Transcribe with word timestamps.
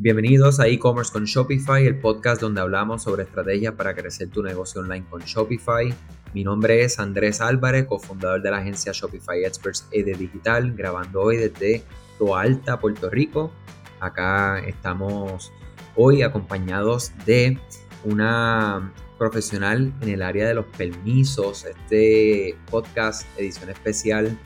Bienvenidos 0.00 0.60
a 0.60 0.68
e-commerce 0.68 1.12
con 1.12 1.24
Shopify, 1.24 1.84
el 1.84 1.98
podcast 1.98 2.40
donde 2.40 2.60
hablamos 2.60 3.02
sobre 3.02 3.24
estrategias 3.24 3.74
para 3.74 3.96
crecer 3.96 4.30
tu 4.30 4.44
negocio 4.44 4.80
online 4.80 5.04
con 5.10 5.22
Shopify. 5.22 5.92
Mi 6.32 6.44
nombre 6.44 6.84
es 6.84 7.00
Andrés 7.00 7.40
Álvarez, 7.40 7.86
cofundador 7.86 8.40
de 8.40 8.48
la 8.52 8.58
agencia 8.58 8.92
Shopify 8.94 9.42
Experts 9.42 9.88
ED 9.90 10.16
Digital, 10.16 10.72
grabando 10.76 11.22
hoy 11.22 11.38
desde 11.38 11.82
Toa 12.16 12.42
Alta, 12.42 12.78
Puerto 12.78 13.10
Rico. 13.10 13.50
Acá 13.98 14.60
estamos 14.60 15.52
hoy 15.96 16.22
acompañados 16.22 17.10
de 17.26 17.58
una 18.04 18.92
profesional 19.18 19.92
en 20.00 20.10
el 20.10 20.22
área 20.22 20.46
de 20.46 20.54
los 20.54 20.66
permisos. 20.66 21.64
Este 21.64 22.56
podcast, 22.70 23.26
edición 23.36 23.68
especial, 23.70 24.38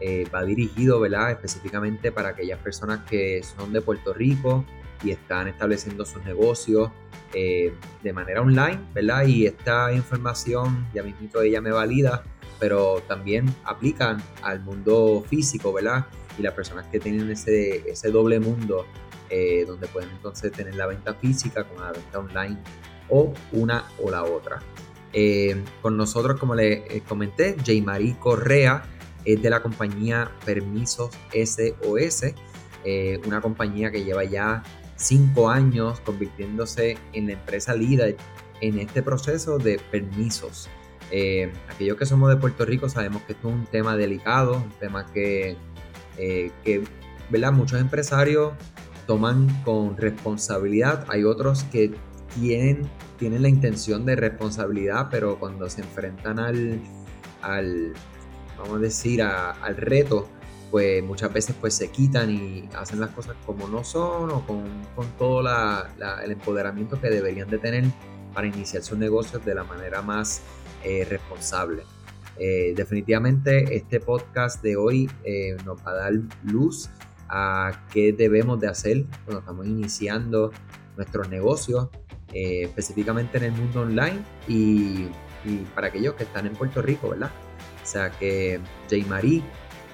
eh, 0.00 0.26
va 0.34 0.44
dirigido 0.44 1.00
¿verdad? 1.00 1.30
específicamente 1.30 2.12
para 2.12 2.28
aquellas 2.28 2.58
personas 2.58 3.08
que 3.08 3.42
son 3.42 3.72
de 3.72 3.80
Puerto 3.80 4.12
Rico 4.12 4.66
y 5.02 5.10
están 5.10 5.48
estableciendo 5.48 6.04
sus 6.04 6.24
negocios 6.24 6.90
eh, 7.34 7.74
de 8.02 8.12
manera 8.14 8.40
online, 8.40 8.80
¿verdad? 8.94 9.26
Y 9.26 9.46
esta 9.46 9.92
información, 9.92 10.86
ya 10.94 11.02
mismo 11.02 11.40
ella 11.42 11.60
me 11.60 11.70
valida, 11.70 12.24
pero 12.58 13.02
también 13.06 13.54
aplican 13.64 14.22
al 14.42 14.60
mundo 14.60 15.22
físico, 15.28 15.72
¿verdad? 15.72 16.06
Y 16.38 16.42
las 16.42 16.54
personas 16.54 16.86
que 16.86 16.98
tienen 16.98 17.30
ese, 17.30 17.88
ese 17.88 18.10
doble 18.10 18.40
mundo, 18.40 18.86
eh, 19.28 19.64
donde 19.66 19.88
pueden 19.88 20.08
entonces 20.10 20.52
tener 20.52 20.74
la 20.74 20.86
venta 20.86 21.12
física 21.14 21.64
con 21.64 21.82
la 21.82 21.92
venta 21.92 22.18
online 22.18 22.58
o 23.10 23.34
una 23.52 23.84
o 24.02 24.10
la 24.10 24.24
otra. 24.24 24.62
Eh, 25.12 25.62
con 25.82 25.98
nosotros, 25.98 26.40
como 26.40 26.54
les 26.54 27.02
comenté, 27.02 27.56
J. 27.58 28.18
Correa 28.18 28.84
es 29.24 29.42
de 29.42 29.50
la 29.50 29.60
compañía 29.60 30.30
Permisos 30.46 31.10
SOS, 31.32 32.34
una 33.26 33.42
compañía 33.42 33.90
que 33.90 34.02
lleva 34.02 34.24
ya 34.24 34.62
cinco 34.98 35.48
años 35.48 36.00
convirtiéndose 36.00 36.98
en 37.12 37.28
la 37.28 37.32
empresa 37.32 37.74
líder 37.74 38.16
en 38.60 38.78
este 38.78 39.02
proceso 39.02 39.58
de 39.58 39.80
permisos. 39.90 40.68
Eh, 41.10 41.50
aquellos 41.70 41.96
que 41.96 42.04
somos 42.04 42.28
de 42.28 42.36
Puerto 42.36 42.66
Rico 42.66 42.88
sabemos 42.88 43.22
que 43.22 43.32
esto 43.32 43.48
es 43.48 43.54
un 43.54 43.64
tema 43.64 43.96
delicado, 43.96 44.56
un 44.56 44.72
tema 44.78 45.06
que, 45.06 45.56
eh, 46.18 46.50
que 46.64 46.84
¿verdad? 47.30 47.52
muchos 47.52 47.80
empresarios 47.80 48.52
toman 49.06 49.48
con 49.64 49.96
responsabilidad. 49.96 51.06
Hay 51.08 51.24
otros 51.24 51.64
que 51.64 51.94
tienen, 52.34 52.82
tienen 53.18 53.42
la 53.42 53.48
intención 53.48 54.04
de 54.04 54.16
responsabilidad, 54.16 55.08
pero 55.10 55.38
cuando 55.38 55.70
se 55.70 55.80
enfrentan 55.80 56.38
al, 56.38 56.80
al 57.40 57.94
vamos 58.58 58.76
a 58.76 58.80
decir, 58.80 59.22
al 59.22 59.76
reto, 59.76 60.28
pues 60.70 61.02
muchas 61.02 61.32
veces 61.32 61.56
pues 61.60 61.74
se 61.74 61.90
quitan 61.90 62.30
y 62.30 62.68
hacen 62.76 63.00
las 63.00 63.10
cosas 63.10 63.36
como 63.46 63.68
no 63.68 63.84
son 63.84 64.30
o 64.30 64.46
con, 64.46 64.64
todo 65.18 65.40
el 65.40 66.30
empoderamiento 66.30 67.00
que 67.00 67.08
deberían 67.08 67.48
de 67.48 67.58
tener 67.58 67.84
para 68.34 68.46
iniciar 68.46 68.82
sus 68.82 68.98
negocios 68.98 69.44
de 69.44 69.54
la 69.54 69.64
manera 69.64 70.02
más 70.02 70.42
eh, 70.84 71.06
responsable. 71.08 71.82
Eh, 72.38 72.72
definitivamente 72.76 73.74
este 73.74 73.98
podcast 73.98 74.62
de 74.62 74.76
hoy 74.76 75.10
eh, 75.24 75.56
nos 75.64 75.78
va 75.84 75.90
a 75.90 75.94
dar 75.94 76.12
luz 76.44 76.88
a 77.28 77.86
qué 77.92 78.12
debemos 78.12 78.60
de 78.60 78.68
hacer 78.68 79.04
cuando 79.24 79.40
estamos 79.40 79.66
iniciando 79.66 80.52
nuestros 80.96 81.28
negocios, 81.28 81.88
específicamente 82.32 83.38
en 83.38 83.44
el 83.44 83.52
mundo 83.52 83.82
online 83.82 84.18
y, 84.46 85.08
para 85.74 85.86
aquellos 85.86 86.14
que 86.14 86.24
están 86.24 86.46
en 86.46 86.52
Puerto 86.52 86.82
Rico, 86.82 87.08
¿verdad? 87.08 87.30
O 87.82 87.86
sea 87.86 88.10
que 88.10 88.60
J. 88.90 89.06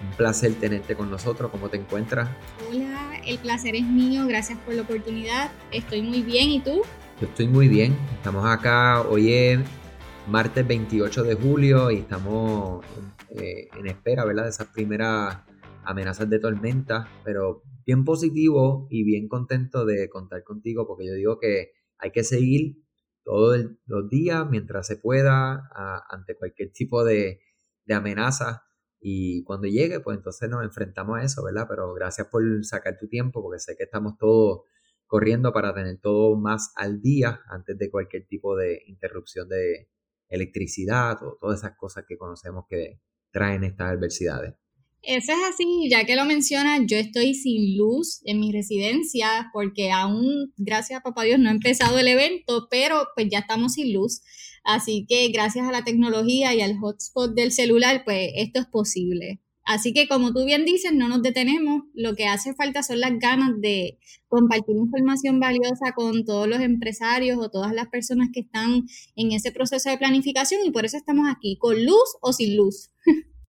un 0.04 0.16
placer 0.16 0.54
tenerte 0.54 0.94
con 0.94 1.10
nosotros. 1.10 1.50
¿Cómo 1.50 1.68
te 1.68 1.76
encuentras? 1.76 2.28
Hola, 2.70 3.20
el 3.26 3.38
placer 3.38 3.74
es 3.74 3.84
mío. 3.84 4.26
Gracias 4.26 4.58
por 4.60 4.74
la 4.74 4.82
oportunidad. 4.82 5.50
Estoy 5.72 6.02
muy 6.02 6.22
bien. 6.22 6.50
¿Y 6.50 6.60
tú? 6.60 6.82
Yo 7.20 7.26
estoy 7.26 7.48
muy 7.48 7.68
bien. 7.68 7.96
Estamos 8.14 8.44
acá. 8.44 9.02
Hoy 9.02 9.32
es 9.32 9.60
martes 10.28 10.66
28 10.66 11.22
de 11.24 11.34
julio 11.34 11.90
y 11.90 11.98
estamos 11.98 12.84
eh, 13.30 13.68
en 13.76 13.86
espera, 13.86 14.24
¿verdad? 14.24 14.44
De 14.44 14.50
esas 14.50 14.68
primeras 14.68 15.38
amenazas 15.84 16.28
de 16.28 16.38
tormenta. 16.38 17.08
Pero 17.24 17.62
bien 17.86 18.04
positivo 18.04 18.86
y 18.90 19.04
bien 19.04 19.28
contento 19.28 19.84
de 19.84 20.08
contar 20.08 20.42
contigo 20.44 20.86
porque 20.86 21.06
yo 21.06 21.14
digo 21.14 21.38
que 21.38 21.72
hay 21.98 22.10
que 22.10 22.24
seguir 22.24 22.78
todos 23.24 23.58
los 23.86 24.08
días 24.10 24.46
mientras 24.50 24.86
se 24.86 24.96
pueda 24.96 25.70
ante 26.10 26.36
cualquier 26.36 26.72
tipo 26.72 27.04
de, 27.04 27.40
de 27.86 27.94
amenaza 27.94 28.64
y 29.06 29.44
cuando 29.44 29.68
llegue, 29.68 30.00
pues 30.00 30.16
entonces 30.16 30.48
nos 30.48 30.64
enfrentamos 30.64 31.18
a 31.18 31.24
eso, 31.24 31.44
¿verdad? 31.44 31.66
Pero 31.68 31.92
gracias 31.92 32.26
por 32.28 32.42
sacar 32.64 32.96
tu 32.98 33.06
tiempo, 33.06 33.42
porque 33.42 33.58
sé 33.58 33.76
que 33.76 33.84
estamos 33.84 34.16
todos 34.16 34.62
corriendo 35.06 35.52
para 35.52 35.74
tener 35.74 35.98
todo 36.00 36.36
más 36.36 36.72
al 36.74 37.02
día 37.02 37.42
antes 37.50 37.76
de 37.76 37.90
cualquier 37.90 38.26
tipo 38.26 38.56
de 38.56 38.80
interrupción 38.86 39.46
de 39.50 39.90
electricidad 40.30 41.22
o 41.22 41.36
todas 41.38 41.58
esas 41.58 41.76
cosas 41.76 42.06
que 42.08 42.16
conocemos 42.16 42.64
que 42.66 43.02
traen 43.30 43.64
estas 43.64 43.90
adversidades. 43.90 44.54
Eso 45.02 45.32
es 45.32 45.38
así, 45.52 45.90
ya 45.90 46.06
que 46.06 46.16
lo 46.16 46.24
mencionas, 46.24 46.80
yo 46.86 46.96
estoy 46.96 47.34
sin 47.34 47.76
luz 47.76 48.22
en 48.24 48.40
mi 48.40 48.52
residencia 48.52 49.50
porque 49.52 49.92
aún, 49.92 50.54
gracias 50.56 51.00
a 51.00 51.02
papá 51.02 51.24
Dios, 51.24 51.38
no 51.38 51.50
ha 51.50 51.52
empezado 51.52 51.98
el 51.98 52.08
evento, 52.08 52.68
pero 52.70 53.06
pues 53.14 53.28
ya 53.30 53.40
estamos 53.40 53.74
sin 53.74 53.92
luz. 53.92 54.22
Así 54.64 55.04
que 55.06 55.28
gracias 55.28 55.68
a 55.68 55.72
la 55.72 55.84
tecnología 55.84 56.54
y 56.54 56.62
al 56.62 56.78
hotspot 56.78 57.34
del 57.34 57.52
celular, 57.52 58.02
pues 58.04 58.30
esto 58.34 58.60
es 58.60 58.66
posible. 58.66 59.40
Así 59.64 59.94
que 59.94 60.08
como 60.08 60.32
tú 60.32 60.44
bien 60.44 60.64
dices, 60.64 60.92
no 60.92 61.08
nos 61.08 61.22
detenemos. 61.22 61.82
Lo 61.94 62.14
que 62.14 62.26
hace 62.26 62.54
falta 62.54 62.82
son 62.82 63.00
las 63.00 63.18
ganas 63.18 63.60
de 63.60 63.98
compartir 64.28 64.76
información 64.76 65.40
valiosa 65.40 65.92
con 65.94 66.24
todos 66.24 66.48
los 66.48 66.60
empresarios 66.60 67.38
o 67.38 67.50
todas 67.50 67.72
las 67.72 67.88
personas 67.88 68.28
que 68.32 68.40
están 68.40 68.82
en 69.16 69.32
ese 69.32 69.52
proceso 69.52 69.90
de 69.90 69.98
planificación 69.98 70.60
y 70.64 70.70
por 70.70 70.84
eso 70.84 70.96
estamos 70.96 71.26
aquí, 71.30 71.56
con 71.58 71.84
luz 71.84 72.16
o 72.20 72.32
sin 72.32 72.56
luz. 72.56 72.90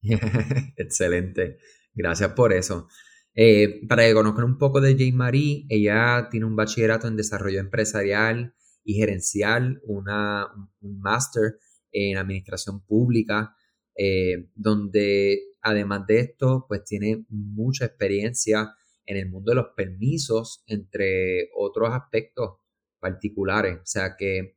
Excelente. 0.76 1.58
Gracias 1.94 2.32
por 2.32 2.52
eso. 2.52 2.88
Eh, 3.34 3.80
para 3.88 4.06
que 4.06 4.12
conozcan 4.12 4.44
un 4.44 4.58
poco 4.58 4.82
de 4.82 4.92
Jane 4.92 5.12
Marie, 5.12 5.64
ella 5.70 6.28
tiene 6.30 6.44
un 6.44 6.56
bachillerato 6.56 7.08
en 7.08 7.16
desarrollo 7.16 7.60
empresarial 7.60 8.54
y 8.84 8.94
gerencial, 8.94 9.80
una, 9.84 10.48
un 10.80 11.00
máster 11.00 11.58
en 11.92 12.16
administración 12.16 12.84
pública, 12.84 13.54
eh, 13.96 14.48
donde 14.54 15.38
además 15.60 16.06
de 16.06 16.20
esto, 16.20 16.66
pues 16.68 16.84
tiene 16.84 17.24
mucha 17.28 17.84
experiencia 17.84 18.74
en 19.06 19.16
el 19.16 19.28
mundo 19.28 19.50
de 19.50 19.56
los 19.56 19.66
permisos, 19.76 20.62
entre 20.66 21.50
otros 21.56 21.90
aspectos 21.92 22.58
particulares. 22.98 23.78
O 23.78 23.86
sea 23.86 24.16
que 24.16 24.56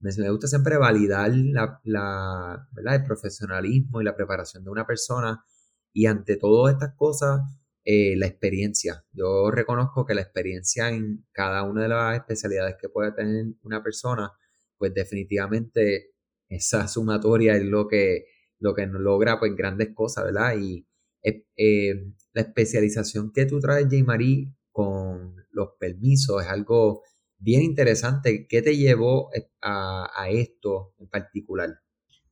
me, 0.00 0.30
gusta 0.30 0.46
siempre 0.46 0.76
validar 0.76 1.30
la, 1.34 1.80
la, 1.84 2.68
el 2.76 3.04
profesionalismo 3.04 4.00
y 4.00 4.04
la 4.04 4.14
preparación 4.14 4.64
de 4.64 4.70
una 4.70 4.86
persona 4.86 5.44
y 5.92 6.06
ante 6.06 6.36
todas 6.36 6.74
estas 6.74 6.94
cosas, 6.94 7.40
eh, 7.88 8.16
la 8.16 8.26
experiencia. 8.26 9.04
Yo 9.12 9.52
reconozco 9.52 10.04
que 10.04 10.14
la 10.14 10.22
experiencia 10.22 10.88
en 10.88 11.24
cada 11.32 11.62
una 11.62 11.84
de 11.84 11.88
las 11.88 12.16
especialidades 12.16 12.74
que 12.80 12.88
puede 12.88 13.12
tener 13.12 13.46
una 13.62 13.80
persona, 13.80 14.32
pues 14.76 14.92
definitivamente 14.92 16.12
esa 16.48 16.88
sumatoria 16.88 17.54
es 17.56 17.62
lo 17.64 17.86
que, 17.86 18.26
lo 18.58 18.74
que 18.74 18.88
nos 18.88 19.00
logra 19.00 19.38
pues 19.38 19.54
grandes 19.54 19.90
cosas, 19.94 20.24
¿verdad? 20.24 20.56
Y 20.58 20.84
eh, 21.22 21.46
eh, 21.56 22.12
la 22.32 22.42
especialización 22.42 23.32
que 23.32 23.46
tú 23.46 23.60
traes, 23.60 23.84
J. 23.84 24.02
Marie, 24.04 24.52
con 24.72 25.36
los 25.52 25.70
permisos 25.78 26.42
es 26.42 26.48
algo 26.48 27.04
bien 27.38 27.62
interesante. 27.62 28.48
¿Qué 28.48 28.62
te 28.62 28.76
llevó 28.76 29.30
a, 29.62 30.10
a 30.12 30.30
esto 30.30 30.94
en 30.98 31.08
particular? 31.08 31.85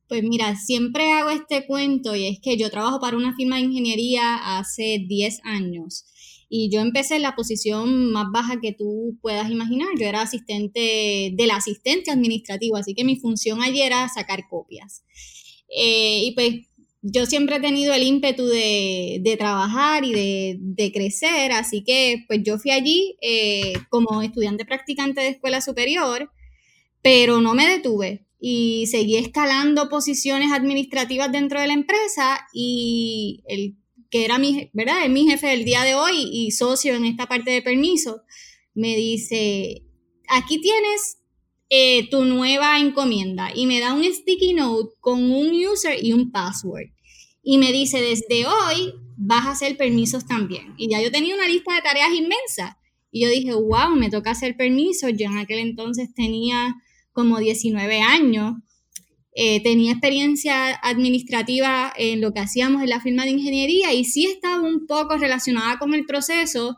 Pues 0.07 0.23
mira, 0.23 0.55
siempre 0.55 1.11
hago 1.11 1.31
este 1.31 1.65
cuento 1.65 2.15
y 2.15 2.27
es 2.27 2.39
que 2.39 2.57
yo 2.57 2.69
trabajo 2.69 2.99
para 2.99 3.17
una 3.17 3.35
firma 3.35 3.55
de 3.55 3.63
ingeniería 3.63 4.57
hace 4.57 5.03
10 5.07 5.39
años 5.43 6.05
y 6.47 6.69
yo 6.69 6.81
empecé 6.81 7.15
en 7.15 7.23
la 7.23 7.35
posición 7.35 8.11
más 8.11 8.27
baja 8.31 8.59
que 8.61 8.71
tú 8.71 9.17
puedas 9.21 9.49
imaginar. 9.49 9.89
Yo 9.99 10.07
era 10.07 10.21
asistente 10.21 11.31
del 11.33 11.51
asistente 11.51 12.11
administrativo, 12.11 12.77
así 12.77 12.93
que 12.93 13.03
mi 13.03 13.15
función 13.15 13.61
allí 13.61 13.81
era 13.81 14.07
sacar 14.09 14.47
copias. 14.47 15.03
Eh, 15.75 16.25
y 16.25 16.31
pues 16.35 16.53
yo 17.01 17.25
siempre 17.25 17.57
he 17.57 17.59
tenido 17.59 17.93
el 17.93 18.03
ímpetu 18.03 18.45
de, 18.45 19.35
trabajar 19.37 20.03
y 20.05 20.13
de, 20.13 20.91
crecer, 20.93 21.51
así 21.51 21.83
que 21.83 22.23
pues 22.27 22.41
yo 22.43 22.57
fui 22.57 22.71
allí 22.71 23.17
eh, 23.21 23.73
como 23.89 24.21
estudiante 24.21 24.65
practicante 24.65 25.21
de 25.21 25.29
escuela 25.29 25.61
superior, 25.61 26.31
pero 27.01 27.41
no 27.41 27.53
me 27.53 27.67
detuve 27.67 28.24
y 28.39 28.87
seguí 28.87 29.17
escalando 29.17 29.89
posiciones 29.89 30.51
administrativas 30.51 31.31
dentro 31.31 31.59
de 31.59 31.67
la 31.67 31.73
empresa 31.73 32.47
y 32.53 33.43
el 33.47 33.75
que 34.09 34.25
era 34.25 34.37
mi, 34.37 34.69
¿verdad? 34.73 35.03
Es 35.03 35.09
mi 35.09 35.27
jefe 35.27 35.47
del 35.47 35.65
día 35.65 35.83
de 35.83 35.95
hoy 35.95 36.29
y 36.31 36.51
socio 36.51 36.95
en 36.95 37.05
esta 37.05 37.27
parte 37.27 37.51
de 37.51 37.61
permiso, 37.61 38.21
me 38.73 38.95
dice, 38.95 39.83
aquí 40.27 40.61
tienes 40.61 41.17
eh, 41.69 42.09
tu 42.09 42.25
nueva 42.25 42.79
encomienda 42.79 43.51
y 43.53 43.65
me 43.65 43.79
da 43.79 43.93
un 43.93 44.03
sticky 44.03 44.53
note 44.53 44.95
con 44.99 45.31
un 45.31 45.51
user 45.65 46.03
y 46.03 46.13
un 46.13 46.31
password. 46.31 46.89
Y 47.41 47.57
me 47.57 47.71
dice, 47.71 48.01
desde 48.01 48.45
hoy 48.45 48.93
vas 49.17 49.45
a 49.45 49.51
hacer 49.51 49.77
permisos 49.77 50.25
también. 50.25 50.73
Y 50.77 50.89
ya 50.89 51.01
yo 51.01 51.11
tenía 51.11 51.35
una 51.35 51.47
lista 51.47 51.73
de 51.75 51.81
tareas 51.81 52.11
inmensa. 52.11 52.77
Y 53.11 53.21
yo 53.21 53.29
dije, 53.29 53.53
wow, 53.53 53.95
me 53.95 54.09
toca 54.09 54.31
hacer 54.31 54.57
permiso. 54.57 55.09
Yo 55.09 55.27
en 55.27 55.37
aquel 55.37 55.59
entonces 55.59 56.13
tenía 56.13 56.75
como 57.15 57.39
19 57.39 58.01
años. 58.01 58.57
Eh, 59.33 59.61
tenía 59.63 59.91
experiencia 59.93 60.75
administrativa 60.83 61.91
en 61.97 62.21
lo 62.21 62.31
que 62.31 62.39
hacíamos 62.41 62.83
en 62.83 62.89
la 62.89 63.01
firma 63.01 63.23
de 63.23 63.31
ingeniería 63.31 63.91
y 63.93 64.05
sí 64.05 64.25
estaba 64.25 64.61
un 64.61 64.85
poco 64.85 65.17
relacionada 65.17 65.79
con 65.79 65.93
el 65.93 66.05
proceso, 66.05 66.77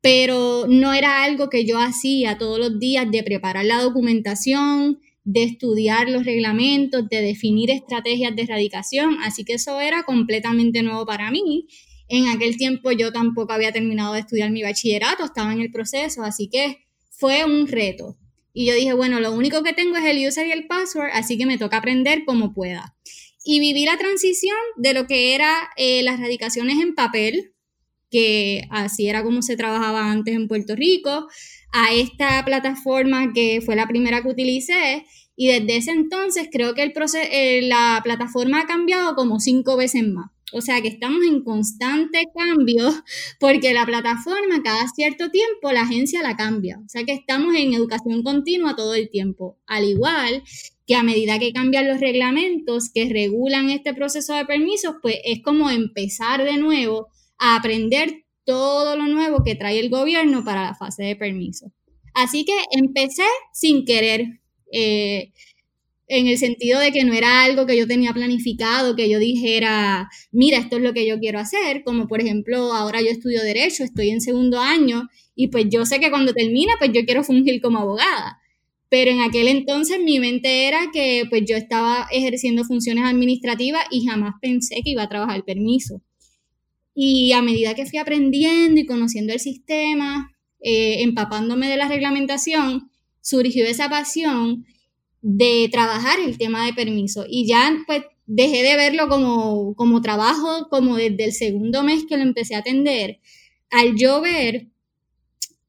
pero 0.00 0.66
no 0.68 0.92
era 0.92 1.22
algo 1.22 1.48
que 1.48 1.64
yo 1.64 1.78
hacía 1.78 2.36
todos 2.36 2.58
los 2.58 2.78
días 2.78 3.10
de 3.10 3.22
preparar 3.22 3.64
la 3.64 3.80
documentación, 3.80 4.98
de 5.24 5.44
estudiar 5.44 6.10
los 6.10 6.24
reglamentos, 6.26 7.08
de 7.08 7.22
definir 7.22 7.70
estrategias 7.70 8.36
de 8.36 8.42
erradicación, 8.42 9.16
así 9.22 9.44
que 9.44 9.54
eso 9.54 9.80
era 9.80 10.02
completamente 10.02 10.82
nuevo 10.82 11.06
para 11.06 11.30
mí. 11.30 11.66
En 12.08 12.28
aquel 12.28 12.58
tiempo 12.58 12.90
yo 12.92 13.12
tampoco 13.12 13.54
había 13.54 13.72
terminado 13.72 14.12
de 14.12 14.20
estudiar 14.20 14.50
mi 14.50 14.62
bachillerato, 14.62 15.24
estaba 15.24 15.54
en 15.54 15.60
el 15.60 15.70
proceso, 15.70 16.22
así 16.22 16.50
que 16.50 16.84
fue 17.10 17.46
un 17.46 17.66
reto. 17.66 18.18
Y 18.56 18.66
yo 18.66 18.74
dije, 18.74 18.94
bueno, 18.94 19.18
lo 19.18 19.32
único 19.32 19.64
que 19.64 19.72
tengo 19.72 19.96
es 19.96 20.04
el 20.04 20.26
user 20.26 20.46
y 20.46 20.52
el 20.52 20.68
password, 20.68 21.10
así 21.12 21.36
que 21.36 21.44
me 21.44 21.58
toca 21.58 21.78
aprender 21.78 22.24
como 22.24 22.54
pueda. 22.54 22.96
Y 23.44 23.58
viví 23.58 23.84
la 23.84 23.98
transición 23.98 24.56
de 24.76 24.94
lo 24.94 25.08
que 25.08 25.34
era 25.34 25.70
eh, 25.76 26.04
las 26.04 26.20
radicaciones 26.20 26.80
en 26.80 26.94
papel, 26.94 27.52
que 28.10 28.62
así 28.70 29.08
era 29.08 29.24
como 29.24 29.42
se 29.42 29.56
trabajaba 29.56 30.08
antes 30.08 30.36
en 30.36 30.46
Puerto 30.46 30.76
Rico, 30.76 31.26
a 31.72 31.92
esta 31.92 32.44
plataforma 32.44 33.32
que 33.34 33.60
fue 33.60 33.74
la 33.74 33.88
primera 33.88 34.22
que 34.22 34.28
utilicé. 34.28 35.04
Y 35.36 35.48
desde 35.48 35.76
ese 35.76 35.90
entonces 35.90 36.48
creo 36.50 36.74
que 36.74 36.82
el 36.82 36.92
eh, 37.14 37.62
la 37.62 38.00
plataforma 38.04 38.60
ha 38.60 38.66
cambiado 38.66 39.14
como 39.14 39.40
cinco 39.40 39.76
veces 39.76 40.06
más. 40.06 40.30
O 40.52 40.60
sea 40.60 40.80
que 40.80 40.88
estamos 40.88 41.24
en 41.26 41.42
constante 41.42 42.26
cambio 42.32 42.92
porque 43.40 43.74
la 43.74 43.84
plataforma 43.84 44.62
cada 44.62 44.86
cierto 44.88 45.30
tiempo 45.30 45.72
la 45.72 45.82
agencia 45.82 46.22
la 46.22 46.36
cambia. 46.36 46.78
O 46.84 46.88
sea 46.88 47.04
que 47.04 47.12
estamos 47.12 47.56
en 47.56 47.74
educación 47.74 48.22
continua 48.22 48.76
todo 48.76 48.94
el 48.94 49.10
tiempo. 49.10 49.58
Al 49.66 49.84
igual 49.84 50.44
que 50.86 50.94
a 50.94 51.02
medida 51.02 51.38
que 51.38 51.52
cambian 51.52 51.88
los 51.88 51.98
reglamentos 51.98 52.90
que 52.92 53.08
regulan 53.08 53.70
este 53.70 53.94
proceso 53.94 54.34
de 54.34 54.44
permisos, 54.44 54.96
pues 55.02 55.16
es 55.24 55.42
como 55.42 55.70
empezar 55.70 56.44
de 56.44 56.58
nuevo 56.58 57.08
a 57.38 57.56
aprender 57.56 58.24
todo 58.44 58.96
lo 58.96 59.06
nuevo 59.06 59.42
que 59.42 59.54
trae 59.54 59.80
el 59.80 59.90
gobierno 59.90 60.44
para 60.44 60.62
la 60.62 60.74
fase 60.74 61.02
de 61.02 61.16
permiso. 61.16 61.72
Así 62.14 62.44
que 62.44 62.56
empecé 62.70 63.24
sin 63.52 63.84
querer, 63.84 64.40
eh, 64.74 65.32
en 66.06 66.26
el 66.26 66.36
sentido 66.36 66.80
de 66.80 66.92
que 66.92 67.04
no 67.04 67.14
era 67.14 67.44
algo 67.44 67.66
que 67.66 67.76
yo 67.76 67.86
tenía 67.86 68.12
planificado, 68.12 68.94
que 68.94 69.08
yo 69.08 69.18
dijera, 69.18 70.08
mira, 70.32 70.58
esto 70.58 70.76
es 70.76 70.82
lo 70.82 70.92
que 70.92 71.06
yo 71.06 71.18
quiero 71.18 71.38
hacer, 71.38 71.82
como 71.84 72.06
por 72.08 72.20
ejemplo, 72.20 72.72
ahora 72.74 73.00
yo 73.00 73.08
estudio 73.08 73.42
derecho, 73.42 73.84
estoy 73.84 74.10
en 74.10 74.20
segundo 74.20 74.60
año 74.60 75.08
y 75.34 75.48
pues 75.48 75.66
yo 75.70 75.86
sé 75.86 76.00
que 76.00 76.10
cuando 76.10 76.34
termina, 76.34 76.74
pues 76.78 76.90
yo 76.92 77.04
quiero 77.04 77.24
fungir 77.24 77.60
como 77.62 77.78
abogada. 77.78 78.40
Pero 78.90 79.10
en 79.10 79.20
aquel 79.20 79.48
entonces 79.48 79.98
mi 79.98 80.20
mente 80.20 80.68
era 80.68 80.90
que 80.92 81.24
pues 81.30 81.42
yo 81.48 81.56
estaba 81.56 82.06
ejerciendo 82.12 82.64
funciones 82.64 83.04
administrativas 83.04 83.84
y 83.90 84.06
jamás 84.06 84.34
pensé 84.40 84.82
que 84.84 84.90
iba 84.90 85.02
a 85.04 85.08
trabajar 85.08 85.44
permiso. 85.44 86.02
Y 86.94 87.32
a 87.32 87.42
medida 87.42 87.74
que 87.74 87.86
fui 87.86 87.98
aprendiendo 87.98 88.80
y 88.80 88.86
conociendo 88.86 89.32
el 89.32 89.40
sistema, 89.40 90.30
eh, 90.60 91.02
empapándome 91.02 91.68
de 91.68 91.76
la 91.76 91.88
reglamentación, 91.88 92.90
surgió 93.24 93.64
esa 93.64 93.88
pasión 93.88 94.66
de 95.22 95.70
trabajar 95.72 96.20
el 96.20 96.36
tema 96.36 96.66
de 96.66 96.74
permiso. 96.74 97.24
Y 97.26 97.46
ya 97.46 97.74
pues 97.86 98.02
dejé 98.26 98.62
de 98.62 98.76
verlo 98.76 99.08
como, 99.08 99.74
como 99.74 100.02
trabajo, 100.02 100.68
como 100.70 100.96
desde 100.96 101.24
el 101.24 101.32
segundo 101.32 101.82
mes 101.82 102.04
que 102.06 102.18
lo 102.18 102.22
empecé 102.22 102.54
a 102.54 102.58
atender, 102.58 103.20
al 103.70 103.96
yo 103.96 104.20
ver 104.20 104.68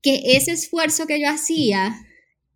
que 0.01 0.35
ese 0.35 0.51
esfuerzo 0.51 1.07
que 1.07 1.19
yo 1.19 1.29
hacía 1.29 1.95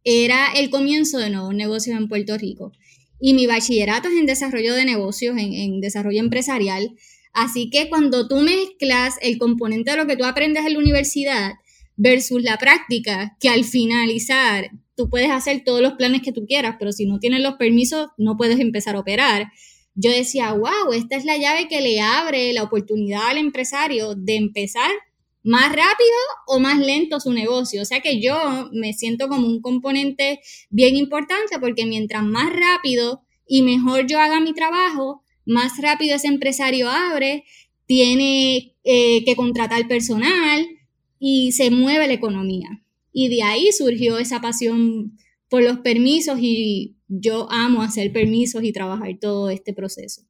era 0.03 0.51
el 0.53 0.69
comienzo 0.69 1.17
de 1.17 1.29
nuevos 1.29 1.55
negocios 1.55 1.97
en 1.97 2.09
Puerto 2.09 2.37
Rico. 2.37 2.73
Y 3.21 3.33
mi 3.33 3.47
bachillerato 3.47 4.09
es 4.09 4.15
en 4.15 4.25
desarrollo 4.25 4.73
de 4.75 4.85
negocios, 4.85 5.37
en, 5.37 5.53
en 5.53 5.79
desarrollo 5.79 6.19
empresarial. 6.19 6.91
Así 7.31 7.69
que 7.69 7.87
cuando 7.87 8.27
tú 8.27 8.41
mezclas 8.41 9.15
el 9.21 9.37
componente 9.37 9.91
de 9.91 9.97
lo 9.97 10.07
que 10.07 10.17
tú 10.17 10.25
aprendes 10.25 10.65
en 10.65 10.73
la 10.73 10.79
universidad 10.79 11.53
versus 11.95 12.43
la 12.43 12.57
práctica, 12.57 13.37
que 13.39 13.49
al 13.49 13.63
finalizar 13.63 14.71
tú 14.99 15.09
puedes 15.09 15.31
hacer 15.31 15.63
todos 15.63 15.81
los 15.81 15.93
planes 15.93 16.21
que 16.21 16.33
tú 16.33 16.45
quieras, 16.45 16.75
pero 16.77 16.91
si 16.91 17.05
no 17.05 17.19
tienes 17.19 17.39
los 17.39 17.53
permisos 17.53 18.09
no 18.17 18.35
puedes 18.35 18.59
empezar 18.59 18.97
a 18.97 18.99
operar. 18.99 19.49
Yo 19.95 20.11
decía, 20.11 20.51
wow, 20.51 20.91
esta 20.93 21.15
es 21.15 21.23
la 21.23 21.37
llave 21.37 21.69
que 21.69 21.79
le 21.79 22.01
abre 22.01 22.51
la 22.51 22.63
oportunidad 22.63 23.29
al 23.29 23.37
empresario 23.37 24.15
de 24.15 24.35
empezar 24.35 24.91
más 25.41 25.69
rápido 25.69 26.17
o 26.47 26.59
más 26.59 26.79
lento 26.79 27.21
su 27.21 27.31
negocio. 27.31 27.81
O 27.81 27.85
sea 27.85 28.01
que 28.01 28.19
yo 28.21 28.69
me 28.73 28.91
siento 28.91 29.29
como 29.29 29.47
un 29.47 29.61
componente 29.61 30.41
bien 30.69 30.97
importante 30.97 31.59
porque 31.61 31.85
mientras 31.85 32.23
más 32.23 32.51
rápido 32.51 33.21
y 33.47 33.61
mejor 33.61 34.05
yo 34.05 34.19
haga 34.19 34.41
mi 34.41 34.53
trabajo, 34.53 35.23
más 35.45 35.81
rápido 35.81 36.17
ese 36.17 36.27
empresario 36.27 36.89
abre, 36.89 37.45
tiene 37.85 38.75
eh, 38.83 39.23
que 39.23 39.35
contratar 39.37 39.87
personal 39.87 40.67
y 41.19 41.53
se 41.53 41.71
mueve 41.71 42.07
la 42.07 42.13
economía. 42.15 42.83
Y 43.21 43.27
de 43.27 43.43
ahí 43.43 43.69
surgió 43.73 44.17
esa 44.17 44.39
pasión 44.39 45.17
por 45.49 45.61
los 45.61 45.79
permisos 45.79 46.39
y 46.39 47.01
yo 47.09 47.51
amo 47.51 47.81
hacer 47.81 48.13
permisos 48.13 48.63
y 48.63 48.71
trabajar 48.71 49.09
todo 49.19 49.49
este 49.49 49.73
proceso. 49.73 50.21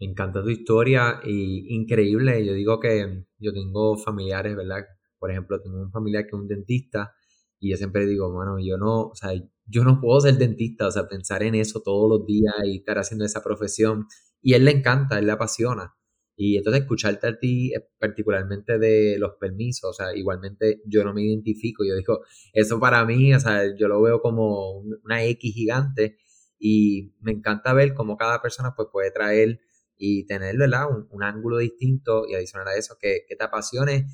Me 0.00 0.08
encanta 0.08 0.42
tu 0.42 0.50
historia 0.50 1.20
y 1.24 1.72
increíble. 1.72 2.44
Yo 2.44 2.52
digo 2.54 2.80
que 2.80 3.26
yo 3.38 3.52
tengo 3.52 3.96
familiares, 3.96 4.56
¿verdad? 4.56 4.86
Por 5.20 5.30
ejemplo, 5.30 5.60
tengo 5.60 5.80
un 5.80 5.92
familiar 5.92 6.24
que 6.24 6.30
es 6.30 6.42
un 6.42 6.48
dentista 6.48 7.14
y 7.60 7.70
yo 7.70 7.76
siempre 7.76 8.06
digo, 8.06 8.32
bueno, 8.32 8.56
yo 8.58 8.76
no, 8.76 9.02
o 9.02 9.14
sea, 9.14 9.30
yo 9.64 9.84
no 9.84 10.00
puedo 10.00 10.20
ser 10.20 10.36
dentista, 10.36 10.88
o 10.88 10.90
sea, 10.90 11.06
pensar 11.06 11.44
en 11.44 11.54
eso 11.54 11.80
todos 11.80 12.10
los 12.10 12.26
días 12.26 12.54
y 12.64 12.78
estar 12.78 12.98
haciendo 12.98 13.24
esa 13.24 13.40
profesión 13.44 14.08
y 14.42 14.54
él 14.54 14.64
le 14.64 14.72
encanta, 14.72 15.20
él 15.20 15.26
le 15.26 15.32
apasiona. 15.32 15.94
Y 16.36 16.58
entonces 16.58 16.82
escucharte 16.82 17.26
a 17.28 17.38
ti, 17.38 17.72
eh, 17.74 17.88
particularmente 17.98 18.78
de 18.78 19.16
los 19.18 19.32
permisos, 19.40 19.90
o 19.90 19.92
sea, 19.94 20.14
igualmente 20.14 20.82
yo 20.86 21.02
no 21.02 21.14
me 21.14 21.22
identifico, 21.22 21.82
yo 21.84 21.96
digo, 21.96 22.20
eso 22.52 22.78
para 22.78 23.04
mí, 23.06 23.32
o 23.34 23.40
sea, 23.40 23.74
yo 23.74 23.88
lo 23.88 24.02
veo 24.02 24.20
como 24.20 24.80
una 24.80 25.24
X 25.24 25.54
gigante 25.54 26.18
y 26.58 27.14
me 27.20 27.32
encanta 27.32 27.72
ver 27.72 27.94
cómo 27.94 28.16
cada 28.18 28.42
persona 28.42 28.74
pues 28.76 28.88
puede 28.92 29.10
traer 29.10 29.60
y 29.96 30.26
tener, 30.26 30.58
¿verdad? 30.58 30.86
Un, 31.10 31.22
ángulo 31.22 31.56
distinto 31.58 32.26
y 32.28 32.34
adicional 32.34 32.68
a 32.68 32.76
eso 32.76 32.96
que, 33.00 33.24
que 33.26 33.34
te 33.36 33.44
apasione. 33.44 34.06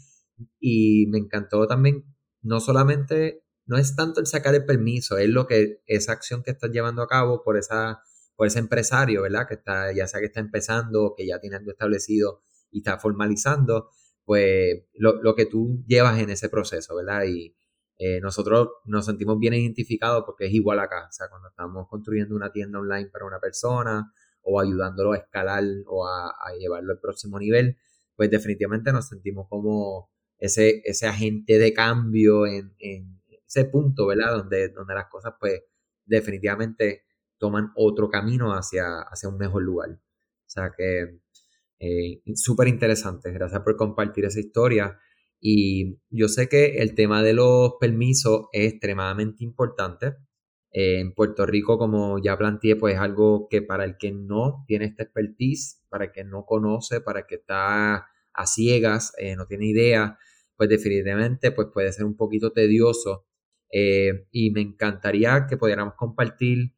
Y 0.61 1.07
me 1.09 1.19
encantó 1.19 1.67
también, 1.67 2.05
no 2.41 2.61
solamente, 2.61 3.45
no 3.67 3.79
es 3.79 3.97
tanto 3.97 4.21
el 4.21 4.27
sacar 4.27 4.55
el 4.55 4.65
permiso, 4.65 5.19
es 5.19 5.29
lo 5.29 5.47
que, 5.47 5.83
esa 5.87 6.13
acción 6.13 6.43
que 6.43 6.53
estás 6.53 6.71
llevando 6.71 7.03
a 7.03 7.09
cabo 7.09 7.43
por 7.43 7.57
esa 7.57 8.03
por 8.43 8.49
ese 8.49 8.59
empresario, 8.59 9.23
¿verdad? 9.23 9.47
Que 9.47 9.55
está, 9.55 9.93
ya 9.93 10.09
sea 10.09 10.19
que 10.19 10.27
está 10.27 10.41
empezando, 10.41 11.15
que 11.17 11.25
ya 11.25 11.39
tiene 11.39 11.55
algo 11.55 11.71
establecido 11.71 12.43
y 12.73 12.79
está 12.79 12.99
formalizando, 12.99 13.91
pues 14.25 14.83
lo, 14.95 15.37
que 15.37 15.47
tú 15.47 15.85
llevas 15.87 16.19
en 16.19 16.29
ese 16.29 16.49
proceso, 16.49 16.97
¿verdad? 16.97 17.23
Y 17.29 17.55
eh, 17.99 18.21
nosotros 18.21 18.69
nos 18.85 19.07
sentimos 19.07 19.39
bien 19.39 19.55
identificados 19.55 20.25
porque 20.27 20.47
es 20.47 20.55
igual 20.55 20.81
acá, 20.81 21.07
o 21.09 21.13
sea, 21.13 21.29
cuando 21.29 21.51
estamos 21.51 21.87
construyendo 21.89 22.35
una 22.35 22.51
tienda 22.51 22.81
online 22.81 23.11
para 23.11 23.27
una 23.27 23.39
persona 23.39 24.13
o 24.41 24.59
ayudándolo 24.59 25.13
a 25.13 25.19
escalar 25.19 25.63
o 25.87 26.05
a, 26.05 26.35
llevarlo 26.59 26.95
al 26.95 26.99
próximo 26.99 27.39
nivel, 27.39 27.77
pues 28.17 28.29
definitivamente 28.29 28.91
nos 28.91 29.07
sentimos 29.07 29.47
como 29.49 30.11
ese, 30.39 30.83
ese 30.85 31.07
agente 31.07 31.61
de 31.61 31.73
cambio 31.73 32.45
en, 32.49 32.75
ese 33.47 33.67
punto, 33.67 34.05
¿verdad? 34.05 34.39
Donde 34.39 34.95
las 34.97 35.07
cosas 35.09 35.35
pues 35.39 35.63
definitivamente 36.07 37.05
toman 37.43 37.73
otro 37.75 38.09
camino 38.09 38.53
hacia, 38.53 39.01
hacia 39.01 39.29
un 39.29 39.37
mejor 39.37 39.65
lugar. 39.65 39.91
O 39.91 40.47
sea 40.47 40.71
que 40.77 41.19
eh, 41.81 42.23
súper 42.37 42.69
interesante. 42.69 43.33
Gracias 43.33 43.61
por 43.63 43.77
compartir 43.77 44.25
esa 44.25 44.39
historia. 44.39 45.01
Y 45.41 45.99
yo 46.09 46.29
sé 46.29 46.49
que 46.49 46.77
el 46.77 46.95
tema 46.95 47.21
de 47.25 47.33
los 47.33 47.73
permisos 47.81 48.47
es 48.53 48.73
extremadamente 48.75 49.43
importante. 49.43 50.15
Eh, 50.71 51.01
en 51.01 51.15
Puerto 51.15 51.45
Rico, 51.45 51.79
como 51.79 52.21
ya 52.23 52.39
planteé, 52.39 52.77
pues 52.77 52.95
es 52.95 53.01
algo 53.01 53.49
que 53.51 53.61
para 53.61 53.85
el 53.85 53.97
que 53.99 54.13
no 54.13 54.63
tiene 54.69 54.85
esta 54.85 55.03
expertise, 55.03 55.83
para 55.89 56.05
el 56.05 56.13
que 56.13 56.23
no 56.23 56.45
conoce, 56.47 57.01
para 57.01 57.21
el 57.21 57.27
que 57.27 57.35
está 57.37 58.07
a 58.35 58.47
ciegas, 58.47 59.13
eh, 59.19 59.35
no 59.35 59.47
tiene 59.47 59.67
idea, 59.67 60.17
pues 60.57 60.69
definitivamente 60.69 61.51
pues 61.51 61.69
puede 61.75 61.93
ser 61.93 62.05
un 62.05 62.17
poquito 62.17 62.53
tedioso. 62.53 63.27
y 64.31 64.51
me 64.53 64.61
encantaría 64.61 65.47
que 65.49 65.57
pudiéramos 65.57 65.95
compartir 65.95 66.75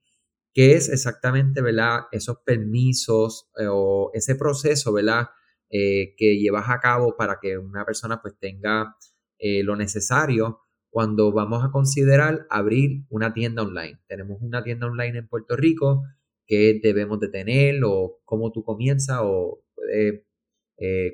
qué 0.55 0.75
es 0.75 0.89
exactamente, 0.89 1.61
¿verdad? 1.61 2.03
Esos 2.13 2.39
permisos 2.39 3.51
eh, 3.59 3.67
o 3.69 4.11
ese 4.15 4.37
proceso, 4.37 4.93
¿verdad? 4.93 5.27
Eh, 5.69 6.15
que 6.17 6.39
llevas 6.39 6.71
a 6.71 6.79
cabo 6.79 7.17
para 7.17 7.39
que 7.43 7.59
una 7.59 7.85
persona 7.85 8.23
pues 8.23 8.39
tenga 8.39 8.97
eh, 9.39 9.65
lo 9.65 9.75
necesario 9.75 10.61
cuando 10.89 11.33
vamos 11.33 11.65
a 11.65 11.73
considerar 11.73 12.47
abrir 12.49 13.05
una 13.11 13.35
tienda 13.35 13.63
online. 13.63 14.01
Tenemos 14.07 14.41
una 14.41 14.63
tienda 14.63 14.87
online 14.87 15.19
en 15.19 15.29
Puerto 15.29 15.57
Rico 15.57 16.05
que 16.47 16.79
debemos 16.81 17.19
de 17.19 17.29
tener 17.29 17.83
o 17.85 18.21
cómo 18.25 18.53
tú 18.53 18.63
comienzas 18.63 19.19
o 19.23 19.65
puedes 19.75 20.23